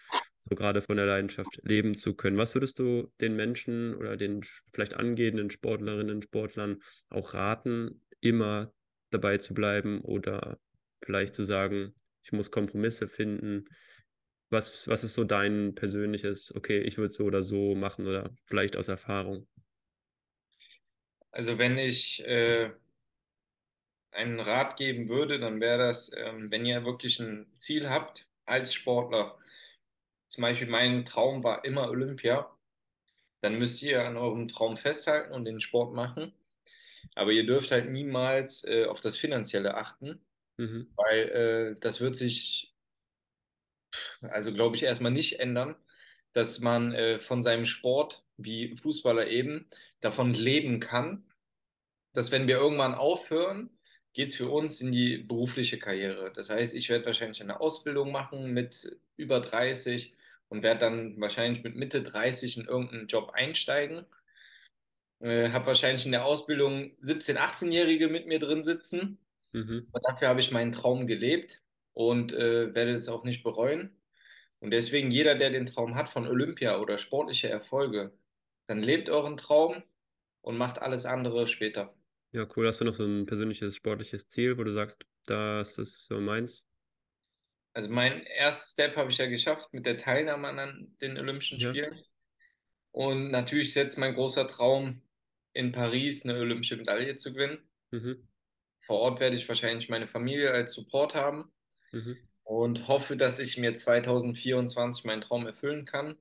so 0.45 0.55
gerade 0.55 0.83
von 0.83 0.97
der 0.97 1.07
Leidenschaft 1.07 1.61
leben 1.63 1.97
zu 1.97 2.15
können. 2.15 2.37
Was 2.37 2.55
würdest 2.55 2.79
du 2.79 3.11
den 3.21 3.35
Menschen 3.35 3.95
oder 3.97 4.17
den 4.17 4.43
vielleicht 4.73 4.95
angehenden 4.95 5.51
Sportlerinnen, 5.51 6.23
Sportlern 6.23 6.83
auch 7.09 7.35
raten, 7.35 8.03
immer 8.21 8.73
dabei 9.11 9.39
zu 9.39 9.55
bleiben 9.55 10.01
oder 10.03 10.59
vielleicht 11.03 11.35
zu 11.35 11.45
sagen, 11.45 11.95
ich 12.23 12.33
muss 12.33 12.51
Kompromisse 12.51 13.09
finden? 13.09 13.67
Was, 14.51 14.87
was 14.87 15.03
ist 15.03 15.15
so 15.15 15.25
dein 15.25 15.75
persönliches, 15.75 16.55
okay, 16.55 16.81
ich 16.81 16.99
würde 16.99 17.15
so 17.15 17.25
oder 17.25 17.43
so 17.43 17.75
machen 17.75 18.07
oder 18.07 18.31
vielleicht 18.45 18.77
aus 18.77 18.89
Erfahrung? 18.89 19.49
Also 21.31 21.59
wenn 21.59 21.79
ich 21.79 22.25
äh, 22.25 22.71
einen 24.13 24.41
Rat 24.41 24.77
geben 24.77 25.09
würde, 25.09 25.41
dann 25.41 25.61
wäre 25.61 25.79
das, 25.79 26.13
ähm, 26.17 26.51
wenn 26.51 26.67
ihr 26.67 26.85
wirklich 26.85 27.19
ein 27.19 27.47
Ziel 27.57 27.89
habt 27.89 28.29
als 28.45 28.75
Sportler, 28.75 29.39
zum 30.35 30.43
Beispiel 30.43 30.69
mein 30.69 31.05
Traum 31.05 31.43
war 31.45 31.65
immer 31.65 31.89
Olympia, 31.89 32.51
dann 33.43 33.59
müsst 33.59 33.83
ihr 33.83 34.05
an 34.05 34.17
eurem 34.17 34.49
Traum 34.49 34.77
festhalten 34.77 35.33
und 35.33 35.45
den 35.45 35.61
Sport 35.61 35.95
machen. 35.95 36.33
Aber 37.15 37.33
ihr 37.33 37.47
dürft 37.47 37.71
halt 37.71 37.91
niemals 37.91 38.65
äh, 38.65 38.87
auf 38.87 39.01
das 39.01 39.17
Finanzielle 39.17 39.77
achten, 39.77 40.21
Mhm, 40.57 40.89
weil 40.97 41.75
äh, 41.77 41.81
das 41.81 42.01
wird 42.01 42.15
sich, 42.17 42.73
also 44.23 44.53
glaube 44.53 44.77
ich, 44.77 44.85
erstmal 44.85 45.11
nicht 45.11 45.41
ändern, 45.41 45.75
dass 46.33 46.61
man 46.61 46.93
äh, 46.95 47.19
von 47.19 47.43
seinem 47.43 47.67
Sport, 47.67 48.25
wie 48.37 48.77
Fußballer 48.77 49.27
eben, 49.29 49.69
davon 50.01 50.33
leben 50.35 50.81
kann 50.81 51.25
dass 52.15 52.31
wenn 52.31 52.49
wir 52.49 52.57
irgendwann 52.57 52.95
aufhören, 52.95 53.71
geht 54.13 54.29
es 54.29 54.37
für 54.37 54.49
uns 54.49 54.81
in 54.81 54.93
die 54.93 55.19
berufliche 55.19 55.79
Karriere. 55.79 56.33
Das 56.33 56.49
heißt, 56.49 56.75
ich 56.75 56.89
werde 56.89 57.07
wahrscheinlich 57.07 57.43
eine 57.43 57.61
Ausbildung 57.61 58.13
machen 58.13 58.53
mit 58.53 58.97
über 59.17 59.41
30 59.41 60.15
und 60.55 60.63
werde 60.63 60.81
dann 60.81 61.21
wahrscheinlich 61.21 61.65
mit 61.65 61.75
Mitte 61.75 62.01
30 62.01 62.59
in 62.59 62.67
irgendeinen 62.67 63.09
Job 63.09 63.31
einsteigen. 63.35 64.07
Äh, 65.19 65.51
habe 65.51 65.67
wahrscheinlich 65.67 66.07
in 66.07 66.13
der 66.13 66.25
Ausbildung 66.25 66.97
17-, 67.03 67.37
18-Jährige 67.37 68.09
mit 68.09 68.29
mir 68.29 68.39
drin 68.39 68.63
sitzen. 68.63 69.19
mhm. 69.53 69.89
Aber 69.93 70.01
dafür 70.09 70.29
habe 70.29 70.39
ich 70.39 70.53
meinen 70.53 70.71
Traum 70.71 71.09
gelebt 71.09 71.61
und 71.93 72.33
äh, 72.33 72.73
werde 72.73 72.93
es 72.93 73.09
auch 73.09 73.25
nicht 73.25 73.43
bereuen. 73.43 73.97
Und 74.61 74.71
deswegen 74.71 75.11
jeder, 75.11 75.35
der 75.35 75.51
den 75.51 75.67
Traum 75.67 75.97
hat 75.97 76.09
von 76.09 76.27
Olympia 76.29 76.79
oder 76.79 76.99
sportliche 76.99 77.49
Erfolge, 77.49 78.13
dann 78.69 78.81
lebt 78.81 79.11
euren 79.11 79.37
Traum 79.37 79.83
und 80.41 80.57
macht 80.57 80.81
alles 80.81 81.05
andere 81.05 81.49
später. 81.49 81.97
Ja, 82.31 82.47
cool. 82.57 82.69
Hast 82.69 82.81
du 82.81 82.85
noch 82.85 82.95
so 82.95 83.05
ein 83.05 83.27
persönliches 83.27 83.75
sportliches 83.75 84.29
Ziel, 84.29 84.57
wo 84.57 84.63
du 84.63 84.73
sagst, 84.73 85.05
das 85.27 85.79
ist 85.79 86.07
so 86.07 86.21
meins? 86.21 86.65
Also 87.75 87.91
mein 87.91 88.23
erstes 88.25 88.73
Step 88.73 88.97
habe 88.97 89.11
ich 89.11 89.19
ja 89.19 89.27
geschafft 89.27 89.75
mit 89.75 89.85
der 89.85 89.99
Teilnahme 89.99 90.49
an 90.49 90.97
den 91.03 91.19
Olympischen 91.19 91.59
Ja. 91.59 91.71
Spielen. 91.71 92.03
Und 92.93 93.31
natürlich 93.31 93.69
ist 93.69 93.75
jetzt 93.75 93.99
mein 93.99 94.15
großer 94.15 94.47
Traum, 94.47 95.03
in 95.53 95.73
Paris 95.73 96.25
eine 96.25 96.39
olympische 96.39 96.77
Medaille 96.77 97.17
zu 97.17 97.33
gewinnen. 97.33 97.59
Mhm. 97.91 98.29
vor 98.87 98.99
Ort 99.01 99.21
werde 99.21 99.37
ich 99.37 99.49
wahrscheinlich 99.49 99.89
meine 99.89 100.09
Familie 100.09 100.51
als 100.51 100.73
Support 100.75 101.15
haben 101.15 101.53
mhm. 101.93 102.17
und 102.43 102.89
hoffe, 102.89 103.17
dass 103.17 103.39
ich 103.39 103.57
mir 103.57 103.75
2024 103.75 105.05
meinen 105.05 105.21
Traum 105.23 105.47
erfüllen 105.47 105.85
kann 105.85 106.17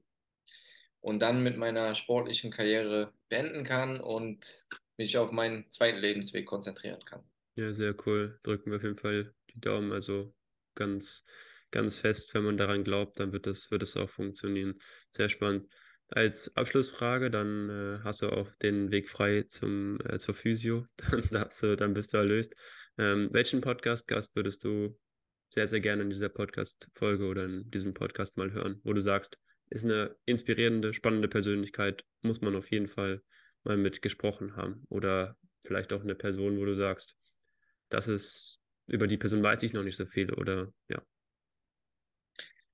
und 1.02 1.20
dann 1.20 1.44
mit 1.44 1.58
meiner 1.58 1.96
sportlichen 1.96 2.52
Karriere 2.52 3.12
beenden 3.30 3.64
kann 3.64 4.00
und 4.00 4.64
mich 4.98 5.18
auf 5.18 5.32
meinen 5.32 5.70
zweiten 5.72 5.98
Lebensweg 5.98 6.46
konzentrieren 6.46 7.04
kann. 7.06 7.24
Ja, 7.56 7.74
sehr 7.74 7.96
cool. 8.06 8.40
Drücken 8.44 8.70
wir 8.72 8.78
auf 8.78 8.84
jeden 8.84 8.98
Fall 8.98 9.34
die 9.54 9.60
Daumen. 9.60 9.92
Also 9.92 10.34
ganz, 10.76 11.24
ganz 11.72 12.00
fest, 12.00 12.34
wenn 12.34 12.44
man 12.44 12.58
daran 12.58 12.84
glaubt, 12.84 13.20
dann 13.20 13.34
wird 13.34 13.48
es, 13.48 13.72
wird 13.72 13.84
es 13.84 13.98
auch 13.98 14.10
funktionieren. 14.10 14.80
Sehr 15.12 15.30
spannend. 15.30 15.68
Als 16.10 16.56
Abschlussfrage, 16.56 17.32
dann 17.32 17.70
äh, 17.70 18.00
hast 18.04 18.22
du 18.22 18.30
auch 18.30 18.54
den 18.58 18.92
Weg 18.92 19.10
frei 19.10 19.44
zum, 19.44 20.00
äh, 20.06 20.20
zur 20.20 20.36
Physio. 20.36 20.86
Dann, 21.10 21.78
dann 21.78 21.94
bist 21.94 22.14
du 22.14 22.18
erlöst. 22.18 22.54
Ähm, 23.00 23.30
welchen 23.32 23.62
Podcast-Gast 23.62 24.36
würdest 24.36 24.64
du 24.64 24.96
sehr, 25.50 25.68
sehr 25.68 25.80
gerne 25.80 26.04
in 26.04 26.10
dieser 26.10 26.30
Podcast-Folge 26.30 27.26
oder 27.26 27.46
in 27.46 27.70
diesem 27.72 27.94
Podcast 27.94 28.38
mal 28.38 28.52
hören, 28.52 28.80
wo 28.84 28.94
du 28.94 29.02
sagst, 29.02 29.38
ist 29.70 29.84
eine 29.84 30.16
inspirierende, 30.26 30.94
spannende 30.94 31.28
Persönlichkeit, 31.28 32.04
muss 32.22 32.42
man 32.42 32.56
auf 32.56 32.70
jeden 32.70 32.88
Fall 32.88 33.24
mal 33.64 33.78
mit 33.78 34.02
gesprochen 34.02 34.56
haben. 34.56 34.86
Oder 34.90 35.38
vielleicht 35.62 35.94
auch 35.94 36.02
eine 36.02 36.16
Person, 36.16 36.58
wo 36.58 36.66
du 36.66 36.76
sagst, 36.76 37.16
das 37.90 38.08
ist, 38.08 38.60
über 38.88 39.08
die 39.08 39.18
Person 39.18 39.44
weiß 39.44 39.64
ich 39.64 39.74
noch 39.74 39.84
nicht 39.84 39.98
so 39.98 40.06
viel 40.06 40.34
oder 40.34 40.72
ja. 40.90 41.02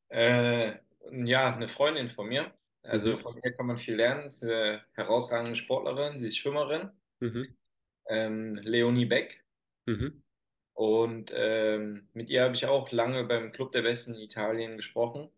Äh, 0.09 0.79
ja, 1.11 1.53
eine 1.53 1.67
Freundin 1.67 2.09
von 2.09 2.27
mir. 2.27 2.51
Also 2.83 3.13
mhm. 3.13 3.19
von 3.19 3.39
ihr 3.43 3.51
kann 3.51 3.67
man 3.67 3.77
viel 3.77 3.95
lernen. 3.95 4.29
Sie 4.29 4.45
ist 4.45 4.51
eine 4.51 4.83
herausragende 4.93 5.55
Sportlerin, 5.55 6.19
sie 6.19 6.27
ist 6.27 6.37
Schwimmerin. 6.37 6.91
Mhm. 7.19 7.55
Ähm, 8.07 8.55
Leonie 8.55 9.05
Beck. 9.05 9.43
Mhm. 9.85 10.23
Und 10.73 11.31
ähm, 11.35 12.07
mit 12.13 12.29
ihr 12.29 12.43
habe 12.43 12.55
ich 12.55 12.65
auch 12.65 12.91
lange 12.91 13.25
beim 13.25 13.51
Club 13.51 13.71
der 13.73 13.83
Westen 13.83 14.15
in 14.15 14.21
Italien 14.21 14.77
gesprochen. 14.77 15.29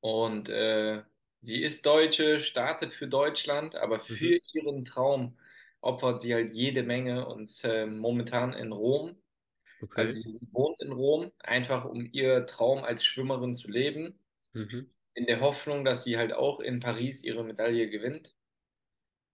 Und 0.00 0.48
äh, 0.48 1.02
sie 1.40 1.62
ist 1.62 1.84
Deutsche, 1.84 2.38
startet 2.38 2.94
für 2.94 3.08
Deutschland, 3.08 3.74
aber 3.74 3.96
mhm. 3.96 4.02
für 4.02 4.40
ihren 4.52 4.84
Traum 4.84 5.36
opfert 5.80 6.20
sie 6.20 6.34
halt 6.34 6.54
jede 6.54 6.82
Menge 6.82 7.26
und 7.26 7.50
äh, 7.64 7.86
momentan 7.86 8.52
in 8.52 8.72
Rom. 8.72 9.16
Okay. 9.82 10.00
Also 10.00 10.12
sie 10.12 10.40
wohnt 10.52 10.80
in 10.80 10.92
Rom, 10.92 11.32
einfach 11.38 11.84
um 11.84 12.08
ihr 12.12 12.46
Traum 12.46 12.84
als 12.84 13.04
Schwimmerin 13.04 13.54
zu 13.54 13.70
leben, 13.70 14.18
mhm. 14.52 14.90
in 15.14 15.26
der 15.26 15.40
Hoffnung, 15.40 15.84
dass 15.84 16.04
sie 16.04 16.18
halt 16.18 16.32
auch 16.32 16.60
in 16.60 16.80
Paris 16.80 17.24
ihre 17.24 17.44
Medaille 17.44 17.88
gewinnt. 17.88 18.34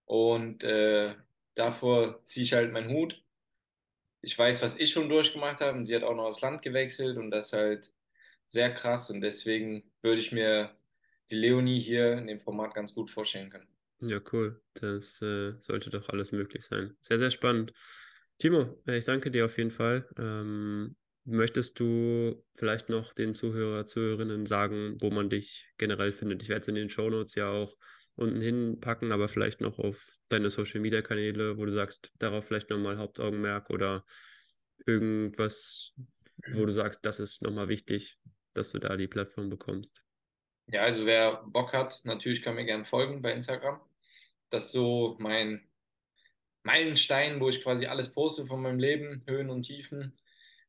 Und 0.05 0.63
äh, 0.63 1.15
davor 1.55 2.25
ziehe 2.25 2.45
ich 2.45 2.53
halt 2.53 2.73
meinen 2.73 2.91
Hut. 2.91 3.23
Ich 4.21 4.39
weiß, 4.39 4.63
was 4.63 4.77
ich 4.77 4.91
schon 4.91 5.09
durchgemacht 5.09 5.61
habe 5.61 5.77
und 5.77 5.85
sie 5.85 5.95
hat 5.95 6.05
auch 6.05 6.15
noch 6.15 6.29
das 6.29 6.41
Land 6.41 6.63
gewechselt 6.63 7.17
und 7.17 7.31
das 7.31 7.53
halt 7.53 7.93
sehr 8.47 8.73
krass 8.73 9.11
und 9.11 9.21
deswegen 9.21 9.91
würde 10.03 10.21
ich 10.21 10.33
mir 10.33 10.77
die 11.31 11.37
Leonie 11.37 11.81
hier 11.81 12.13
in 12.13 12.29
dem 12.29 12.41
Format 12.41 12.75
ganz 12.75 12.95
gut 12.95 13.11
vorstellen 13.11 13.51
können. 13.51 13.69
Ja, 14.01 14.21
cool. 14.33 14.61
Das 14.75 15.21
äh, 15.23 15.55
sollte 15.61 15.91
doch 15.91 16.09
alles 16.11 16.33
möglich 16.33 16.65
sein. 16.65 16.97
Sehr, 17.01 17.19
sehr 17.19 17.31
spannend. 17.31 17.73
Timo, 18.39 18.83
äh, 18.87 18.99
ich 18.99 19.05
danke 19.05 19.31
dir 19.31 19.47
auf 19.47 19.57
jeden 19.57 19.71
Fall. 19.71 20.09
Ähm, 20.19 20.97
möchtest 21.25 21.81
du 21.81 22.45
vielleicht 22.55 22.89
noch 22.89 23.15
den 23.15 23.35
Zuhörer, 23.35 23.87
Zuhörerinnen 23.87 24.47
sagen, 24.47 24.97
wo 25.01 25.11
man 25.11 25.31
dich 25.31 25.73
generell 25.79 26.13
findet? 26.13 26.43
Ich 26.43 26.49
werde 26.49 26.61
es 26.61 26.69
in 26.69 26.75
den 26.75 26.89
Shownotes 26.89 27.35
ja 27.35 27.51
auch 27.51 27.75
unten 28.15 28.41
hinpacken, 28.41 29.13
aber 29.13 29.29
vielleicht 29.29 29.61
noch 29.61 29.79
auf 29.79 30.19
deine 30.29 30.51
Social 30.51 30.81
Media 30.81 31.03
Kanäle, 31.03 31.57
wo 31.59 31.65
du 31.65 31.73
sagst, 31.73 32.13
darauf 32.19 32.47
vielleicht 32.47 32.71
nochmal 32.71 32.99
Hauptaugenmerk 32.99 33.71
oder 33.71 34.05
irgendwas, 34.87 35.93
wo 36.53 36.65
du 36.65 36.73
sagst, 36.73 37.05
das 37.05 37.21
ist 37.21 37.43
nochmal 37.43 37.69
wichtig, 37.69 38.19
dass 38.55 38.73
du 38.73 38.79
da 38.79 38.97
die 38.97 39.09
Plattform 39.09 39.51
bekommst. 39.51 40.03
Ja, 40.69 40.83
also 40.83 41.07
wer 41.07 41.43
Bock 41.47 41.73
hat, 41.73 42.01
natürlich 42.05 42.43
kann 42.43 42.57
mir 42.57 42.65
gerne 42.65 42.85
folgen 42.85 43.23
bei 43.23 43.33
Instagram. 43.33 43.81
Das 44.51 44.67
ist 44.67 44.73
so 44.73 45.17
mein 45.19 45.69
Meilenstein, 46.67 47.41
wo 47.41 47.49
ich 47.49 47.63
quasi 47.63 47.87
alles 47.87 48.13
poste 48.13 48.47
von 48.47 48.61
meinem 48.61 48.79
Leben, 48.79 49.23
Höhen 49.27 49.49
und 49.51 49.63
Tiefen. 49.63 50.19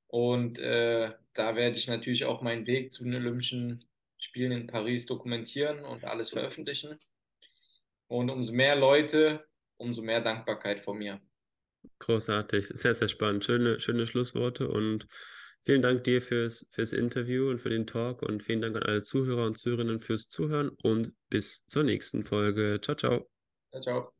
Und 0.07 0.59
äh, 0.59 1.11
da 1.33 1.55
werde 1.55 1.77
ich 1.77 1.87
natürlich 1.87 2.23
auch 2.23 2.41
meinen 2.41 2.65
Weg 2.65 2.93
zu 2.93 3.03
den 3.03 3.15
Olympischen 3.15 3.83
Spielen 4.19 4.51
in 4.51 4.67
Paris 4.67 5.05
dokumentieren 5.05 5.83
und 5.83 6.05
alles 6.05 6.29
veröffentlichen. 6.29 6.97
Und 8.07 8.29
umso 8.29 8.53
mehr 8.53 8.75
Leute, 8.75 9.45
umso 9.77 10.01
mehr 10.01 10.21
Dankbarkeit 10.21 10.79
von 10.79 10.97
mir. 10.97 11.19
Großartig, 11.99 12.67
sehr, 12.67 12.95
sehr 12.95 13.07
spannend. 13.07 13.43
Schöne, 13.43 13.79
schöne 13.79 14.07
Schlussworte 14.07 14.69
und 14.69 15.07
Vielen 15.67 15.81
Dank 15.81 16.05
dir 16.05 16.21
fürs, 16.21 16.65
fürs 16.71 16.93
Interview 16.93 17.49
und 17.49 17.59
für 17.59 17.67
den 17.67 17.85
Talk 17.85 18.21
und 18.21 18.41
vielen 18.41 18.61
Dank 18.61 18.77
an 18.77 18.83
alle 18.83 19.01
Zuhörer 19.01 19.47
und 19.47 19.57
Zuhörerinnen 19.57 19.99
fürs 19.99 20.29
Zuhören 20.29 20.69
und 20.81 21.11
bis 21.29 21.65
zur 21.65 21.83
nächsten 21.83 22.23
Folge. 22.23 22.79
Ciao, 22.81 22.95
ciao. 22.95 23.29
Ciao, 23.71 23.81
ciao. 23.81 24.16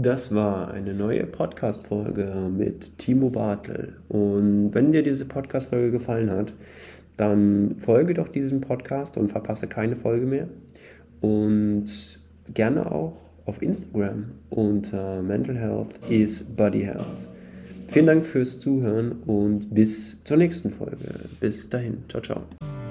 Das 0.00 0.34
war 0.34 0.70
eine 0.70 0.94
neue 0.94 1.26
Podcast-Folge 1.26 2.48
mit 2.56 2.96
Timo 2.96 3.28
Bartel. 3.28 3.96
Und 4.08 4.70
wenn 4.72 4.90
dir 4.90 5.02
diese 5.02 5.26
Podcast-Folge 5.26 5.90
gefallen 5.90 6.30
hat, 6.30 6.54
dann 7.18 7.76
folge 7.78 8.14
doch 8.14 8.28
diesem 8.28 8.62
Podcast 8.62 9.18
und 9.18 9.30
verpasse 9.30 9.66
keine 9.66 9.96
Folge 9.96 10.24
mehr. 10.24 10.48
Und 11.20 12.20
gerne 12.54 12.90
auch 12.90 13.18
auf 13.44 13.60
Instagram 13.60 14.30
unter 14.48 15.20
Mental 15.20 15.56
Health 15.56 16.00
is 16.08 16.42
Body 16.42 16.84
Health. 16.84 17.28
Vielen 17.88 18.06
Dank 18.06 18.24
fürs 18.24 18.60
Zuhören 18.60 19.12
und 19.26 19.74
bis 19.74 20.24
zur 20.24 20.38
nächsten 20.38 20.70
Folge. 20.70 20.96
Bis 21.38 21.68
dahin. 21.68 22.04
Ciao, 22.08 22.22
ciao. 22.22 22.81